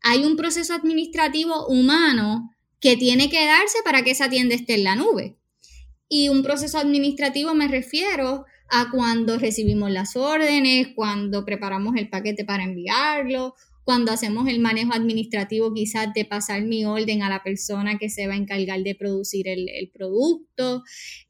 hay 0.01 0.23
un 0.23 0.35
proceso 0.35 0.73
administrativo 0.73 1.67
humano 1.67 2.51
que 2.79 2.97
tiene 2.97 3.29
que 3.29 3.45
darse 3.45 3.79
para 3.83 4.03
que 4.03 4.11
esa 4.11 4.29
tienda 4.29 4.55
esté 4.55 4.75
en 4.75 4.83
la 4.83 4.95
nube. 4.95 5.37
Y 6.07 6.29
un 6.29 6.43
proceso 6.43 6.77
administrativo 6.77 7.53
me 7.53 7.67
refiero 7.67 8.45
a 8.69 8.89
cuando 8.91 9.37
recibimos 9.37 9.91
las 9.91 10.15
órdenes, 10.15 10.89
cuando 10.95 11.45
preparamos 11.45 11.95
el 11.97 12.09
paquete 12.09 12.45
para 12.45 12.63
enviarlo, 12.63 13.55
cuando 13.83 14.11
hacemos 14.11 14.47
el 14.47 14.59
manejo 14.59 14.93
administrativo 14.93 15.73
quizás 15.73 16.13
de 16.13 16.23
pasar 16.23 16.61
mi 16.61 16.85
orden 16.85 17.23
a 17.23 17.29
la 17.29 17.41
persona 17.41 17.97
que 17.97 18.09
se 18.09 18.27
va 18.27 18.33
a 18.33 18.37
encargar 18.37 18.81
de 18.83 18.93
producir 18.93 19.47
el, 19.47 19.89
producto, 19.91 20.83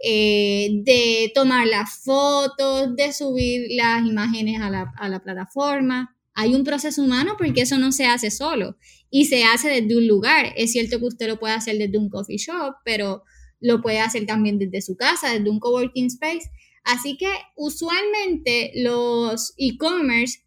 eh, 0.04 0.70
de 0.84 1.32
tomar 1.34 1.68
las 1.68 2.04
fotos, 2.04 2.96
de 2.98 3.14
subir 3.14 3.68
las 3.70 4.06
imágenes 4.06 4.62
a 4.62 4.70
la, 4.70 4.92
a 4.98 5.08
la 5.08 5.24
plataforma. 5.24 6.19
Hay 6.40 6.56
un 6.56 6.64
proceso 6.64 7.04
humano 7.04 7.36
porque 7.38 7.64
eso 7.64 7.78
no 7.78 7.92
se 7.92 8.06
hace 8.06 8.32
solo 8.32 8.78
y 9.12 9.26
se 9.26 9.44
hace 9.44 9.68
desde 9.68 9.98
un 9.98 10.08
lugar. 10.08 10.54
Es 10.56 10.72
cierto 10.72 10.98
que 10.98 11.08
usted 11.08 11.28
lo 11.28 11.38
puede 11.38 11.54
hacer 11.54 11.78
desde 11.78 11.98
un 11.98 12.10
coffee 12.10 12.38
shop, 12.38 12.76
pero 12.86 13.24
lo 13.60 13.82
puede 13.82 14.00
hacer 14.00 14.26
también 14.26 14.58
desde 14.58 14.82
su 14.82 14.96
casa, 14.96 15.34
desde 15.34 15.50
un 15.50 15.60
coworking 15.60 16.06
space. 16.06 16.50
Así 16.86 17.18
que 17.18 17.28
usualmente 17.58 18.72
los 18.76 19.54
e-commerce 19.58 20.46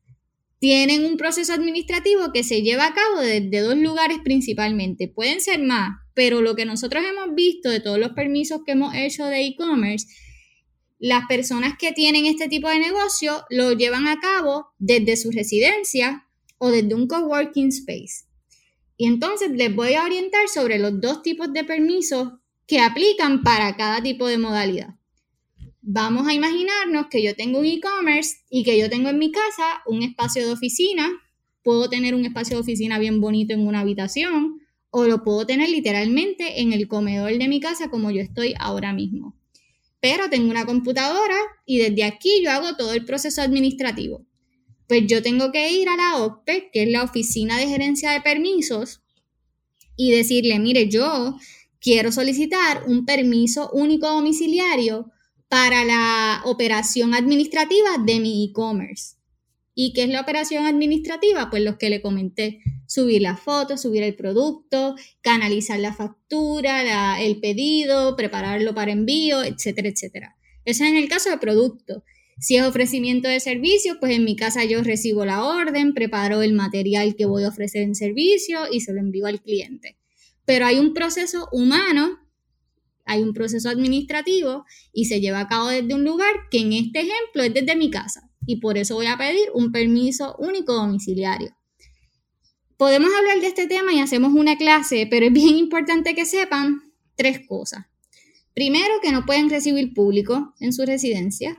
tienen 0.58 1.04
un 1.04 1.18
proceso 1.18 1.52
administrativo 1.52 2.32
que 2.32 2.42
se 2.42 2.62
lleva 2.62 2.86
a 2.86 2.94
cabo 2.94 3.20
desde 3.20 3.60
dos 3.60 3.76
lugares 3.76 4.16
principalmente. 4.24 5.08
Pueden 5.08 5.42
ser 5.42 5.60
más, 5.60 5.90
pero 6.14 6.40
lo 6.40 6.56
que 6.56 6.64
nosotros 6.64 7.04
hemos 7.04 7.34
visto 7.34 7.68
de 7.68 7.80
todos 7.80 7.98
los 7.98 8.12
permisos 8.12 8.62
que 8.64 8.72
hemos 8.72 8.94
hecho 8.94 9.26
de 9.26 9.42
e-commerce, 9.42 10.06
las 11.02 11.26
personas 11.26 11.76
que 11.76 11.90
tienen 11.90 12.26
este 12.26 12.46
tipo 12.46 12.68
de 12.68 12.78
negocio 12.78 13.42
lo 13.50 13.72
llevan 13.72 14.06
a 14.06 14.20
cabo 14.20 14.68
desde 14.78 15.16
su 15.16 15.32
residencia 15.32 16.28
o 16.58 16.70
desde 16.70 16.94
un 16.94 17.08
coworking 17.08 17.70
space. 17.70 18.26
Y 18.96 19.06
entonces 19.06 19.50
les 19.50 19.74
voy 19.74 19.94
a 19.94 20.04
orientar 20.04 20.46
sobre 20.46 20.78
los 20.78 21.00
dos 21.00 21.22
tipos 21.22 21.52
de 21.52 21.64
permisos 21.64 22.34
que 22.68 22.78
aplican 22.78 23.42
para 23.42 23.76
cada 23.76 24.00
tipo 24.00 24.28
de 24.28 24.38
modalidad. 24.38 24.94
Vamos 25.80 26.28
a 26.28 26.34
imaginarnos 26.34 27.08
que 27.10 27.20
yo 27.20 27.34
tengo 27.34 27.58
un 27.58 27.66
e-commerce 27.66 28.36
y 28.48 28.62
que 28.62 28.78
yo 28.78 28.88
tengo 28.88 29.08
en 29.08 29.18
mi 29.18 29.32
casa 29.32 29.82
un 29.86 30.04
espacio 30.04 30.46
de 30.46 30.52
oficina. 30.52 31.10
Puedo 31.64 31.90
tener 31.90 32.14
un 32.14 32.24
espacio 32.24 32.54
de 32.56 32.62
oficina 32.62 33.00
bien 33.00 33.20
bonito 33.20 33.54
en 33.54 33.66
una 33.66 33.80
habitación 33.80 34.60
o 34.90 35.02
lo 35.06 35.24
puedo 35.24 35.46
tener 35.46 35.68
literalmente 35.68 36.60
en 36.60 36.72
el 36.72 36.86
comedor 36.86 37.36
de 37.36 37.48
mi 37.48 37.58
casa 37.58 37.90
como 37.90 38.12
yo 38.12 38.20
estoy 38.20 38.54
ahora 38.60 38.92
mismo. 38.92 39.34
Pero 40.02 40.28
tengo 40.28 40.50
una 40.50 40.66
computadora 40.66 41.36
y 41.64 41.78
desde 41.78 42.02
aquí 42.02 42.42
yo 42.42 42.50
hago 42.50 42.76
todo 42.76 42.92
el 42.92 43.04
proceso 43.04 43.40
administrativo. 43.40 44.26
Pues 44.88 45.06
yo 45.06 45.22
tengo 45.22 45.52
que 45.52 45.70
ir 45.70 45.88
a 45.88 45.96
la 45.96 46.16
OPE, 46.16 46.70
que 46.72 46.82
es 46.82 46.90
la 46.90 47.04
Oficina 47.04 47.56
de 47.56 47.68
Gerencia 47.68 48.10
de 48.10 48.20
Permisos, 48.20 49.00
y 49.96 50.10
decirle, 50.10 50.58
mire, 50.58 50.88
yo 50.88 51.36
quiero 51.80 52.10
solicitar 52.10 52.82
un 52.88 53.06
permiso 53.06 53.70
único 53.72 54.08
domiciliario 54.08 55.12
para 55.48 55.84
la 55.84 56.42
operación 56.46 57.14
administrativa 57.14 57.98
de 58.04 58.18
mi 58.18 58.44
e-commerce. 58.44 59.18
¿Y 59.72 59.92
qué 59.92 60.02
es 60.02 60.08
la 60.08 60.22
operación 60.22 60.66
administrativa? 60.66 61.48
Pues 61.48 61.62
los 61.62 61.76
que 61.76 61.90
le 61.90 62.02
comenté, 62.02 62.58
subir 62.92 63.22
las 63.22 63.40
fotos, 63.40 63.82
subir 63.82 64.02
el 64.02 64.14
producto, 64.14 64.96
canalizar 65.20 65.78
la 65.80 65.94
factura, 65.94 67.20
el 67.20 67.40
pedido, 67.40 68.16
prepararlo 68.16 68.74
para 68.74 68.92
envío, 68.92 69.42
etcétera, 69.42 69.88
etcétera. 69.88 70.36
Eso 70.64 70.84
es 70.84 70.90
en 70.90 70.96
el 70.96 71.08
caso 71.08 71.30
de 71.30 71.38
producto. 71.38 72.04
Si 72.38 72.56
es 72.56 72.64
ofrecimiento 72.64 73.28
de 73.28 73.40
servicios, 73.40 73.96
pues 74.00 74.12
en 74.12 74.24
mi 74.24 74.36
casa 74.36 74.64
yo 74.64 74.82
recibo 74.82 75.24
la 75.24 75.44
orden, 75.44 75.94
preparo 75.94 76.42
el 76.42 76.52
material 76.52 77.14
que 77.16 77.26
voy 77.26 77.44
a 77.44 77.48
ofrecer 77.48 77.82
en 77.82 77.94
servicio 77.94 78.60
y 78.70 78.80
se 78.80 78.92
lo 78.92 79.00
envío 79.00 79.26
al 79.26 79.40
cliente. 79.40 79.96
Pero 80.44 80.66
hay 80.66 80.78
un 80.78 80.92
proceso 80.92 81.48
humano 81.52 82.18
hay 83.04 83.22
un 83.22 83.34
proceso 83.34 83.68
administrativo 83.68 84.64
y 84.92 85.06
se 85.06 85.20
lleva 85.20 85.40
a 85.40 85.48
cabo 85.48 85.68
desde 85.68 85.94
un 85.94 86.04
lugar 86.04 86.32
que 86.50 86.60
en 86.60 86.72
este 86.72 87.00
ejemplo 87.00 87.42
es 87.42 87.52
desde 87.52 87.74
mi 87.74 87.90
casa 87.90 88.30
y 88.46 88.56
por 88.56 88.78
eso 88.78 88.94
voy 88.94 89.06
a 89.06 89.18
pedir 89.18 89.48
un 89.54 89.72
permiso 89.72 90.36
único 90.38 90.72
domiciliario. 90.74 91.56
Podemos 92.82 93.10
hablar 93.16 93.40
de 93.40 93.46
este 93.46 93.68
tema 93.68 93.94
y 93.94 94.00
hacemos 94.00 94.32
una 94.34 94.56
clase, 94.56 95.06
pero 95.08 95.26
es 95.26 95.32
bien 95.32 95.56
importante 95.56 96.16
que 96.16 96.26
sepan 96.26 96.82
tres 97.14 97.46
cosas. 97.46 97.86
Primero, 98.54 98.94
que 99.00 99.12
no 99.12 99.24
pueden 99.24 99.48
recibir 99.50 99.94
público 99.94 100.52
en 100.58 100.72
su 100.72 100.84
residencia. 100.84 101.56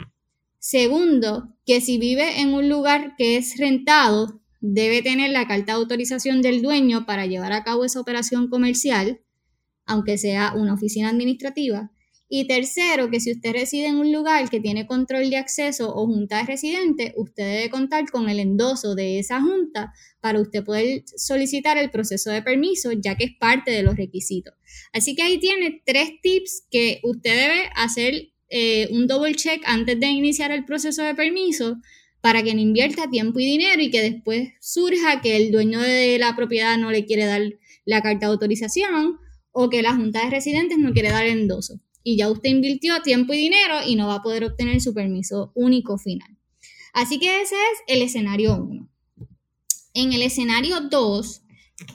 Segundo, 0.59 1.55
que 1.65 1.79
si 1.79 1.97
vive 1.97 2.41
en 2.41 2.53
un 2.53 2.67
lugar 2.67 3.15
que 3.17 3.37
es 3.37 3.57
rentado, 3.57 4.41
debe 4.59 5.01
tener 5.01 5.31
la 5.31 5.47
carta 5.47 5.71
de 5.71 5.79
autorización 5.79 6.41
del 6.41 6.61
dueño 6.61 7.05
para 7.05 7.25
llevar 7.25 7.53
a 7.53 7.63
cabo 7.63 7.85
esa 7.85 8.01
operación 8.01 8.49
comercial 8.49 9.21
aunque 9.85 10.17
sea 10.17 10.53
una 10.55 10.73
oficina 10.73 11.09
administrativa. 11.09 11.89
Y 12.35 12.47
tercero, 12.47 13.11
que 13.11 13.19
si 13.19 13.31
usted 13.31 13.51
reside 13.51 13.85
en 13.85 13.97
un 13.97 14.11
lugar 14.11 14.49
que 14.49 14.59
tiene 14.59 14.87
control 14.87 15.29
de 15.29 15.37
acceso 15.37 15.93
o 15.95 16.07
junta 16.07 16.39
de 16.39 16.45
residentes, 16.45 17.13
usted 17.15 17.43
debe 17.43 17.69
contar 17.69 18.09
con 18.09 18.27
el 18.27 18.39
endoso 18.39 18.95
de 18.95 19.19
esa 19.19 19.39
junta 19.39 19.93
para 20.19 20.41
usted 20.41 20.63
poder 20.63 21.03
solicitar 21.15 21.77
el 21.77 21.91
proceso 21.91 22.31
de 22.31 22.41
permiso, 22.41 22.91
ya 22.91 23.15
que 23.15 23.25
es 23.25 23.33
parte 23.39 23.69
de 23.69 23.83
los 23.83 23.95
requisitos. 23.95 24.55
Así 24.93 25.15
que 25.15 25.21
ahí 25.21 25.39
tiene 25.39 25.83
tres 25.85 26.09
tips 26.23 26.65
que 26.71 27.01
usted 27.03 27.35
debe 27.37 27.69
hacer 27.75 28.31
eh, 28.49 28.87
un 28.89 29.05
double 29.05 29.35
check 29.35 29.61
antes 29.65 29.99
de 29.99 30.07
iniciar 30.07 30.49
el 30.49 30.65
proceso 30.65 31.03
de 31.03 31.13
permiso 31.13 31.77
para 32.19 32.41
que 32.41 32.55
no 32.55 32.61
invierta 32.61 33.11
tiempo 33.11 33.39
y 33.41 33.45
dinero 33.45 33.79
y 33.79 33.91
que 33.91 34.01
después 34.01 34.49
surja 34.59 35.21
que 35.21 35.35
el 35.35 35.51
dueño 35.51 35.79
de 35.81 36.17
la 36.17 36.35
propiedad 36.35 36.79
no 36.79 36.89
le 36.89 37.05
quiere 37.05 37.25
dar 37.25 37.43
la 37.85 38.01
carta 38.01 38.25
de 38.25 38.31
autorización 38.31 39.19
o 39.51 39.69
que 39.69 39.83
la 39.83 39.93
Junta 39.93 40.23
de 40.23 40.31
Residentes 40.31 40.79
no 40.79 40.93
quiere 40.93 41.09
dar 41.09 41.27
endoso. 41.27 41.79
Y 42.03 42.17
ya 42.17 42.29
usted 42.29 42.49
invirtió 42.49 43.01
tiempo 43.01 43.33
y 43.33 43.37
dinero 43.37 43.75
y 43.87 43.95
no 43.95 44.07
va 44.07 44.15
a 44.15 44.21
poder 44.21 44.43
obtener 44.43 44.81
su 44.81 44.93
permiso 44.93 45.51
único 45.55 45.97
final. 45.97 46.37
Así 46.93 47.19
que 47.19 47.41
ese 47.41 47.55
es 47.55 47.79
el 47.87 48.01
escenario 48.01 48.55
1. 48.57 48.89
En 49.95 50.13
el 50.13 50.21
escenario 50.21 50.81
2, 50.81 51.41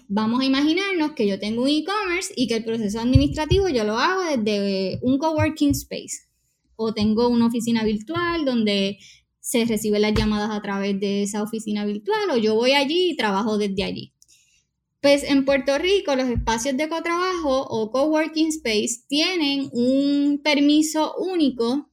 vamos 0.09 0.41
a 0.41 0.45
imaginarnos 0.45 1.13
que 1.13 1.27
yo 1.27 1.39
tengo 1.39 1.63
un 1.63 1.69
e-commerce 1.69 2.33
y 2.37 2.47
que 2.47 2.57
el 2.57 2.65
proceso 2.65 3.01
administrativo 3.01 3.69
yo 3.69 3.85
lo 3.85 3.99
hago 3.99 4.23
desde 4.37 4.99
un 5.03 5.19
coworking 5.19 5.71
space. 5.71 6.29
O 6.77 6.95
tengo 6.95 7.29
una 7.29 7.47
oficina 7.47 7.85
virtual 7.85 8.45
donde 8.45 8.99
se 9.41 9.65
reciben 9.65 10.03
las 10.03 10.15
llamadas 10.15 10.51
a 10.51 10.61
través 10.63 10.99
de 11.01 11.23
esa 11.23 11.43
oficina 11.43 11.85
virtual 11.85 12.31
o 12.31 12.37
yo 12.37 12.55
voy 12.55 12.73
allí 12.73 13.11
y 13.11 13.17
trabajo 13.17 13.57
desde 13.57 13.83
allí. 13.83 14.13
Pues 15.01 15.23
en 15.23 15.45
Puerto 15.45 15.79
Rico 15.79 16.17
los 16.17 16.29
espacios 16.29 16.77
de 16.77 16.89
cotrabajo 16.89 17.63
o 17.69 17.91
coworking 17.93 18.49
space 18.49 19.05
tienen 19.09 19.69
un 19.73 20.41
permiso 20.43 21.15
único, 21.17 21.91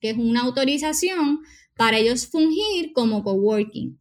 que 0.00 0.10
es 0.10 0.16
una 0.18 0.42
autorización 0.42 1.40
para 1.76 1.98
ellos 1.98 2.26
fungir 2.26 2.92
como 2.92 3.22
coworking. 3.22 4.00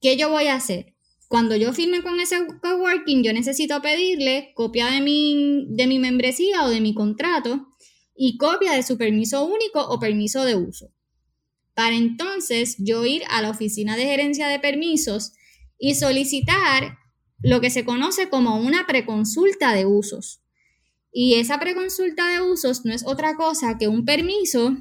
¿Qué 0.00 0.18
yo 0.18 0.28
voy 0.28 0.48
a 0.48 0.56
hacer? 0.56 0.94
Cuando 1.28 1.56
yo 1.56 1.72
firme 1.72 2.02
con 2.02 2.20
ese 2.20 2.36
coworking, 2.62 3.24
yo 3.24 3.32
necesito 3.32 3.80
pedirle 3.80 4.52
copia 4.54 4.86
de 4.88 5.00
mi, 5.00 5.66
de 5.70 5.86
mi 5.86 5.98
membresía 5.98 6.64
o 6.64 6.68
de 6.68 6.80
mi 6.80 6.94
contrato 6.94 7.66
y 8.14 8.36
copia 8.36 8.72
de 8.72 8.82
su 8.82 8.98
permiso 8.98 9.44
único 9.44 9.80
o 9.80 9.98
permiso 9.98 10.44
de 10.44 10.56
uso. 10.56 10.92
Para 11.74 11.96
entonces 11.96 12.76
yo 12.78 13.04
ir 13.06 13.22
a 13.28 13.42
la 13.42 13.50
oficina 13.50 13.96
de 13.96 14.04
gerencia 14.04 14.46
de 14.48 14.60
permisos 14.60 15.32
y 15.78 15.94
solicitar 15.94 16.96
lo 17.38 17.60
que 17.60 17.70
se 17.70 17.84
conoce 17.84 18.28
como 18.28 18.56
una 18.56 18.86
preconsulta 18.86 19.72
de 19.72 19.86
usos. 19.86 20.40
Y 21.12 21.34
esa 21.34 21.58
preconsulta 21.58 22.28
de 22.28 22.42
usos 22.42 22.84
no 22.84 22.92
es 22.92 23.06
otra 23.06 23.36
cosa 23.36 23.78
que 23.78 23.88
un 23.88 24.04
permiso 24.04 24.76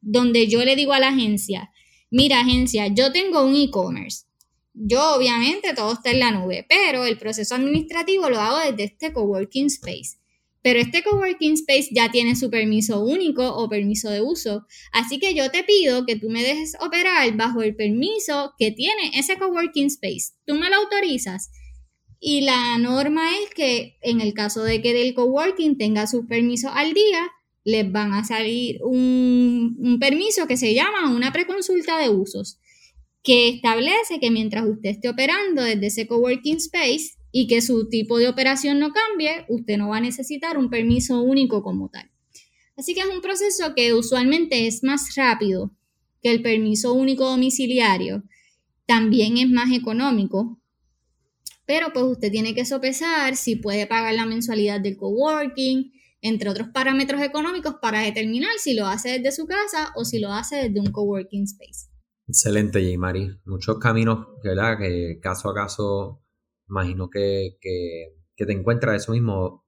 donde 0.00 0.48
yo 0.48 0.64
le 0.64 0.76
digo 0.76 0.92
a 0.92 1.00
la 1.00 1.08
agencia, 1.08 1.70
mira 2.10 2.40
agencia, 2.40 2.88
yo 2.88 3.12
tengo 3.12 3.42
un 3.44 3.54
e-commerce. 3.56 4.26
Yo 4.74 5.14
obviamente 5.14 5.72
todo 5.74 5.94
está 5.94 6.10
en 6.10 6.20
la 6.20 6.30
nube, 6.30 6.66
pero 6.68 7.06
el 7.06 7.18
proceso 7.18 7.54
administrativo 7.54 8.28
lo 8.28 8.38
hago 8.38 8.58
desde 8.70 8.84
este 8.84 9.12
coworking 9.12 9.66
space. 9.66 10.18
Pero 10.60 10.80
este 10.80 11.02
coworking 11.02 11.54
space 11.54 11.88
ya 11.92 12.10
tiene 12.10 12.36
su 12.36 12.50
permiso 12.50 13.00
único 13.00 13.48
o 13.56 13.68
permiso 13.68 14.10
de 14.10 14.20
uso. 14.20 14.66
Así 14.92 15.18
que 15.18 15.32
yo 15.32 15.50
te 15.50 15.64
pido 15.64 16.04
que 16.04 16.16
tú 16.16 16.28
me 16.28 16.42
dejes 16.42 16.76
operar 16.80 17.34
bajo 17.36 17.62
el 17.62 17.74
permiso 17.74 18.52
que 18.58 18.72
tiene 18.72 19.12
ese 19.14 19.38
coworking 19.38 19.86
space. 19.86 20.34
¿Tú 20.44 20.54
me 20.54 20.68
lo 20.68 20.76
autorizas? 20.76 21.50
Y 22.20 22.42
la 22.42 22.78
norma 22.78 23.28
es 23.38 23.54
que 23.54 23.98
en 24.02 24.20
el 24.20 24.32
caso 24.34 24.62
de 24.62 24.80
que 24.80 24.94
del 24.94 25.14
coworking 25.14 25.76
tenga 25.76 26.06
sus 26.06 26.26
permisos 26.26 26.70
al 26.74 26.94
día, 26.94 27.30
les 27.64 27.90
van 27.90 28.12
a 28.12 28.24
salir 28.24 28.78
un, 28.82 29.76
un 29.78 29.98
permiso 29.98 30.46
que 30.46 30.56
se 30.56 30.74
llama 30.74 31.14
una 31.14 31.32
preconsulta 31.32 31.98
de 31.98 32.08
usos, 32.08 32.58
que 33.22 33.48
establece 33.48 34.20
que 34.20 34.30
mientras 34.30 34.64
usted 34.66 34.90
esté 34.90 35.08
operando 35.08 35.62
desde 35.62 35.86
ese 35.86 36.06
coworking 36.06 36.56
space 36.56 37.16
y 37.32 37.48
que 37.48 37.60
su 37.60 37.88
tipo 37.88 38.18
de 38.18 38.28
operación 38.28 38.78
no 38.78 38.92
cambie, 38.92 39.44
usted 39.48 39.76
no 39.76 39.88
va 39.88 39.98
a 39.98 40.00
necesitar 40.00 40.56
un 40.56 40.70
permiso 40.70 41.20
único 41.20 41.62
como 41.62 41.88
tal. 41.88 42.10
Así 42.76 42.94
que 42.94 43.00
es 43.00 43.06
un 43.06 43.20
proceso 43.20 43.74
que 43.74 43.94
usualmente 43.94 44.66
es 44.66 44.82
más 44.82 45.14
rápido 45.16 45.72
que 46.22 46.30
el 46.30 46.42
permiso 46.42 46.92
único 46.92 47.28
domiciliario, 47.28 48.22
también 48.86 49.38
es 49.38 49.48
más 49.50 49.72
económico 49.72 50.58
pero 51.66 51.92
pues 51.92 52.04
usted 52.04 52.30
tiene 52.30 52.54
que 52.54 52.64
sopesar 52.64 53.36
si 53.36 53.56
puede 53.56 53.86
pagar 53.86 54.14
la 54.14 54.24
mensualidad 54.24 54.80
del 54.80 54.96
coworking, 54.96 55.92
entre 56.22 56.48
otros 56.48 56.68
parámetros 56.68 57.20
económicos 57.20 57.74
para 57.82 58.00
determinar 58.00 58.52
si 58.58 58.74
lo 58.74 58.86
hace 58.86 59.18
desde 59.18 59.32
su 59.32 59.46
casa 59.46 59.92
o 59.96 60.04
si 60.04 60.20
lo 60.20 60.32
hace 60.32 60.68
desde 60.68 60.80
un 60.80 60.92
coworking 60.92 61.44
space. 61.44 61.90
Excelente, 62.28 62.82
J. 62.82 62.98
Mari. 62.98 63.28
Muchos 63.44 63.78
caminos, 63.78 64.26
¿verdad? 64.42 64.78
Que 64.78 65.18
caso 65.20 65.50
a 65.50 65.54
caso, 65.54 66.22
imagino 66.68 67.08
que, 67.10 67.58
te 68.36 68.52
encuentras 68.52 69.02
eso 69.02 69.12
mismo, 69.12 69.64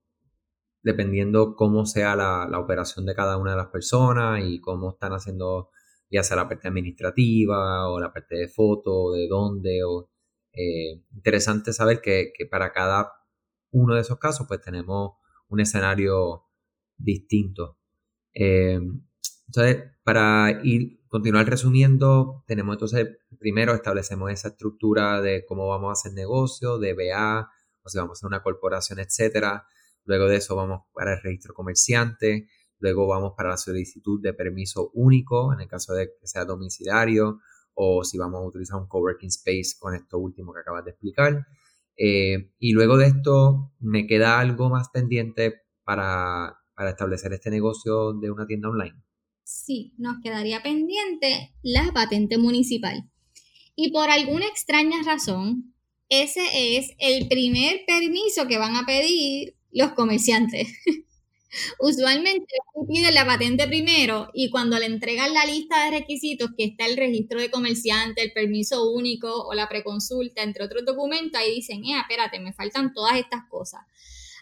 dependiendo 0.83 1.55
cómo 1.57 1.85
sea 1.85 2.17
la, 2.17 2.59
operación 2.59 3.07
de 3.07 3.15
cada 3.15 3.37
una 3.37 3.53
de 3.53 3.59
las 3.59 3.69
personas 3.69 4.43
y 4.45 4.61
cómo 4.61 4.91
están 4.91 5.13
haciendo, 5.13 5.71
ya 6.11 6.23
sea 6.23 6.37
la 6.37 6.49
parte 6.49 6.69
administrativa 6.69 7.89
o 7.91 8.01
la 8.01 8.13
parte 8.13 8.37
de 8.37 8.49
foto, 8.49 9.13
de 9.13 9.29
dónde. 9.29 9.85
O, 9.85 10.11
eh, 10.61 11.05
interesante 11.15 11.73
saber 11.73 12.01
que, 12.01 12.33
para 12.51 12.73
cada 12.73 13.13
uno 13.71 13.95
de 13.95 14.01
esos 14.01 14.19
casos, 14.19 14.49
pues 14.49 14.61
tenemos 14.61 15.13
un 15.49 15.61
escenario 15.61 16.47
distinto. 16.97 17.79
Eh, 18.35 18.81
entonces, 19.47 19.85
para 20.03 20.61
ir 20.65 20.99
continuar 21.07 21.49
resumiendo, 21.49 22.43
tenemos 22.47 22.75
entonces, 22.75 23.19
primero 23.39 23.73
establecemos 23.73 24.33
esa 24.33 24.49
estructura 24.49 25.21
de 25.21 25.45
cómo 25.47 25.69
vamos 25.69 25.91
a 25.91 25.93
hacer 25.93 26.13
negocio, 26.13 26.79
de 26.79 26.93
BA, 26.95 27.49
o 27.83 27.89
si 27.89 27.99
vamos 27.99 28.11
a 28.11 28.17
hacer 28.19 28.27
una 28.27 28.43
corporación, 28.43 28.99
etcétera. 28.99 29.65
Luego 30.05 30.27
de 30.27 30.37
eso 30.37 30.57
vamos 30.57 30.83
para 30.93 31.15
el 31.15 31.23
registro 31.23 31.55
comerciante, 31.55 32.49
luego 32.81 33.07
vamos 33.07 33.35
para 33.37 33.51
la 33.51 33.57
solicitud 33.57 34.21
de 34.21 34.35
permiso 34.35 34.91
único, 34.93 35.53
en 35.53 35.61
el 35.61 35.69
caso 35.69 35.95
de 35.95 36.09
que 36.21 36.27
sea 36.27 36.45
domiciliario, 36.45 37.39
o 37.81 38.03
si 38.05 38.19
vamos 38.19 38.41
a 38.41 38.47
utilizar 38.47 38.81
un 38.81 38.89
coworking 38.89 39.29
space 39.29 39.77
con 39.79 39.95
esto 39.95 40.19
último 40.19 40.53
que 40.53 40.61
acabas 40.61 40.85
de 40.85 40.91
explicar. 40.91 41.47
Eh, 41.97 42.53
y 42.59 42.73
luego 42.73 42.97
de 42.97 43.07
esto 43.07 43.73
me 43.81 44.07
queda 44.07 44.41
algo 44.41 44.69
más 44.69 44.89
pendiente 44.89 45.63
para, 45.85 46.59
para 46.75 46.91
establecer 46.91 47.33
este 47.33 47.51
negocio 47.51 48.13
de 48.15 48.31
una 48.31 48.47
tienda 48.47 48.69
online 48.69 49.03
sí, 49.49 49.95
nos 49.97 50.21
quedaría 50.23 50.63
pendiente 50.63 51.55
la 51.63 51.91
patente 51.95 52.37
municipal. 52.37 53.09
Y 53.75 53.91
por 53.93 54.11
alguna 54.11 54.47
extraña 54.47 55.03
razón, 55.05 55.75
ese 56.11 56.77
es 56.77 56.91
el 56.99 57.29
primer 57.29 57.81
permiso 57.87 58.47
que 58.47 58.59
van 58.59 58.77
a 58.77 58.85
pedir 58.85 59.57
los 59.71 59.93
comerciantes. 59.93 60.69
Usualmente 61.79 62.55
piden 62.89 63.15
la 63.15 63.27
patente 63.27 63.67
primero 63.67 64.31
y 64.35 64.51
cuando 64.51 64.79
le 64.79 64.87
entregan 64.87 65.33
la 65.35 65.45
lista 65.45 65.85
de 65.85 65.99
requisitos 65.99 66.51
que 66.57 66.65
está 66.65 66.87
el 66.87 66.97
registro 66.97 67.41
de 67.41 67.51
comerciante, 67.51 68.23
el 68.23 68.33
permiso 68.33 68.91
único 68.91 69.47
o 69.47 69.55
la 69.55 69.69
preconsulta, 69.69 70.43
entre 70.43 70.65
otros 70.65 70.85
documentos, 70.85 71.41
ahí 71.41 71.55
dicen, 71.55 71.85
eh, 71.85 71.99
espérate, 72.01 72.41
me 72.41 72.53
faltan 72.53 72.93
todas 72.93 73.17
estas 73.17 73.45
cosas. 73.49 73.83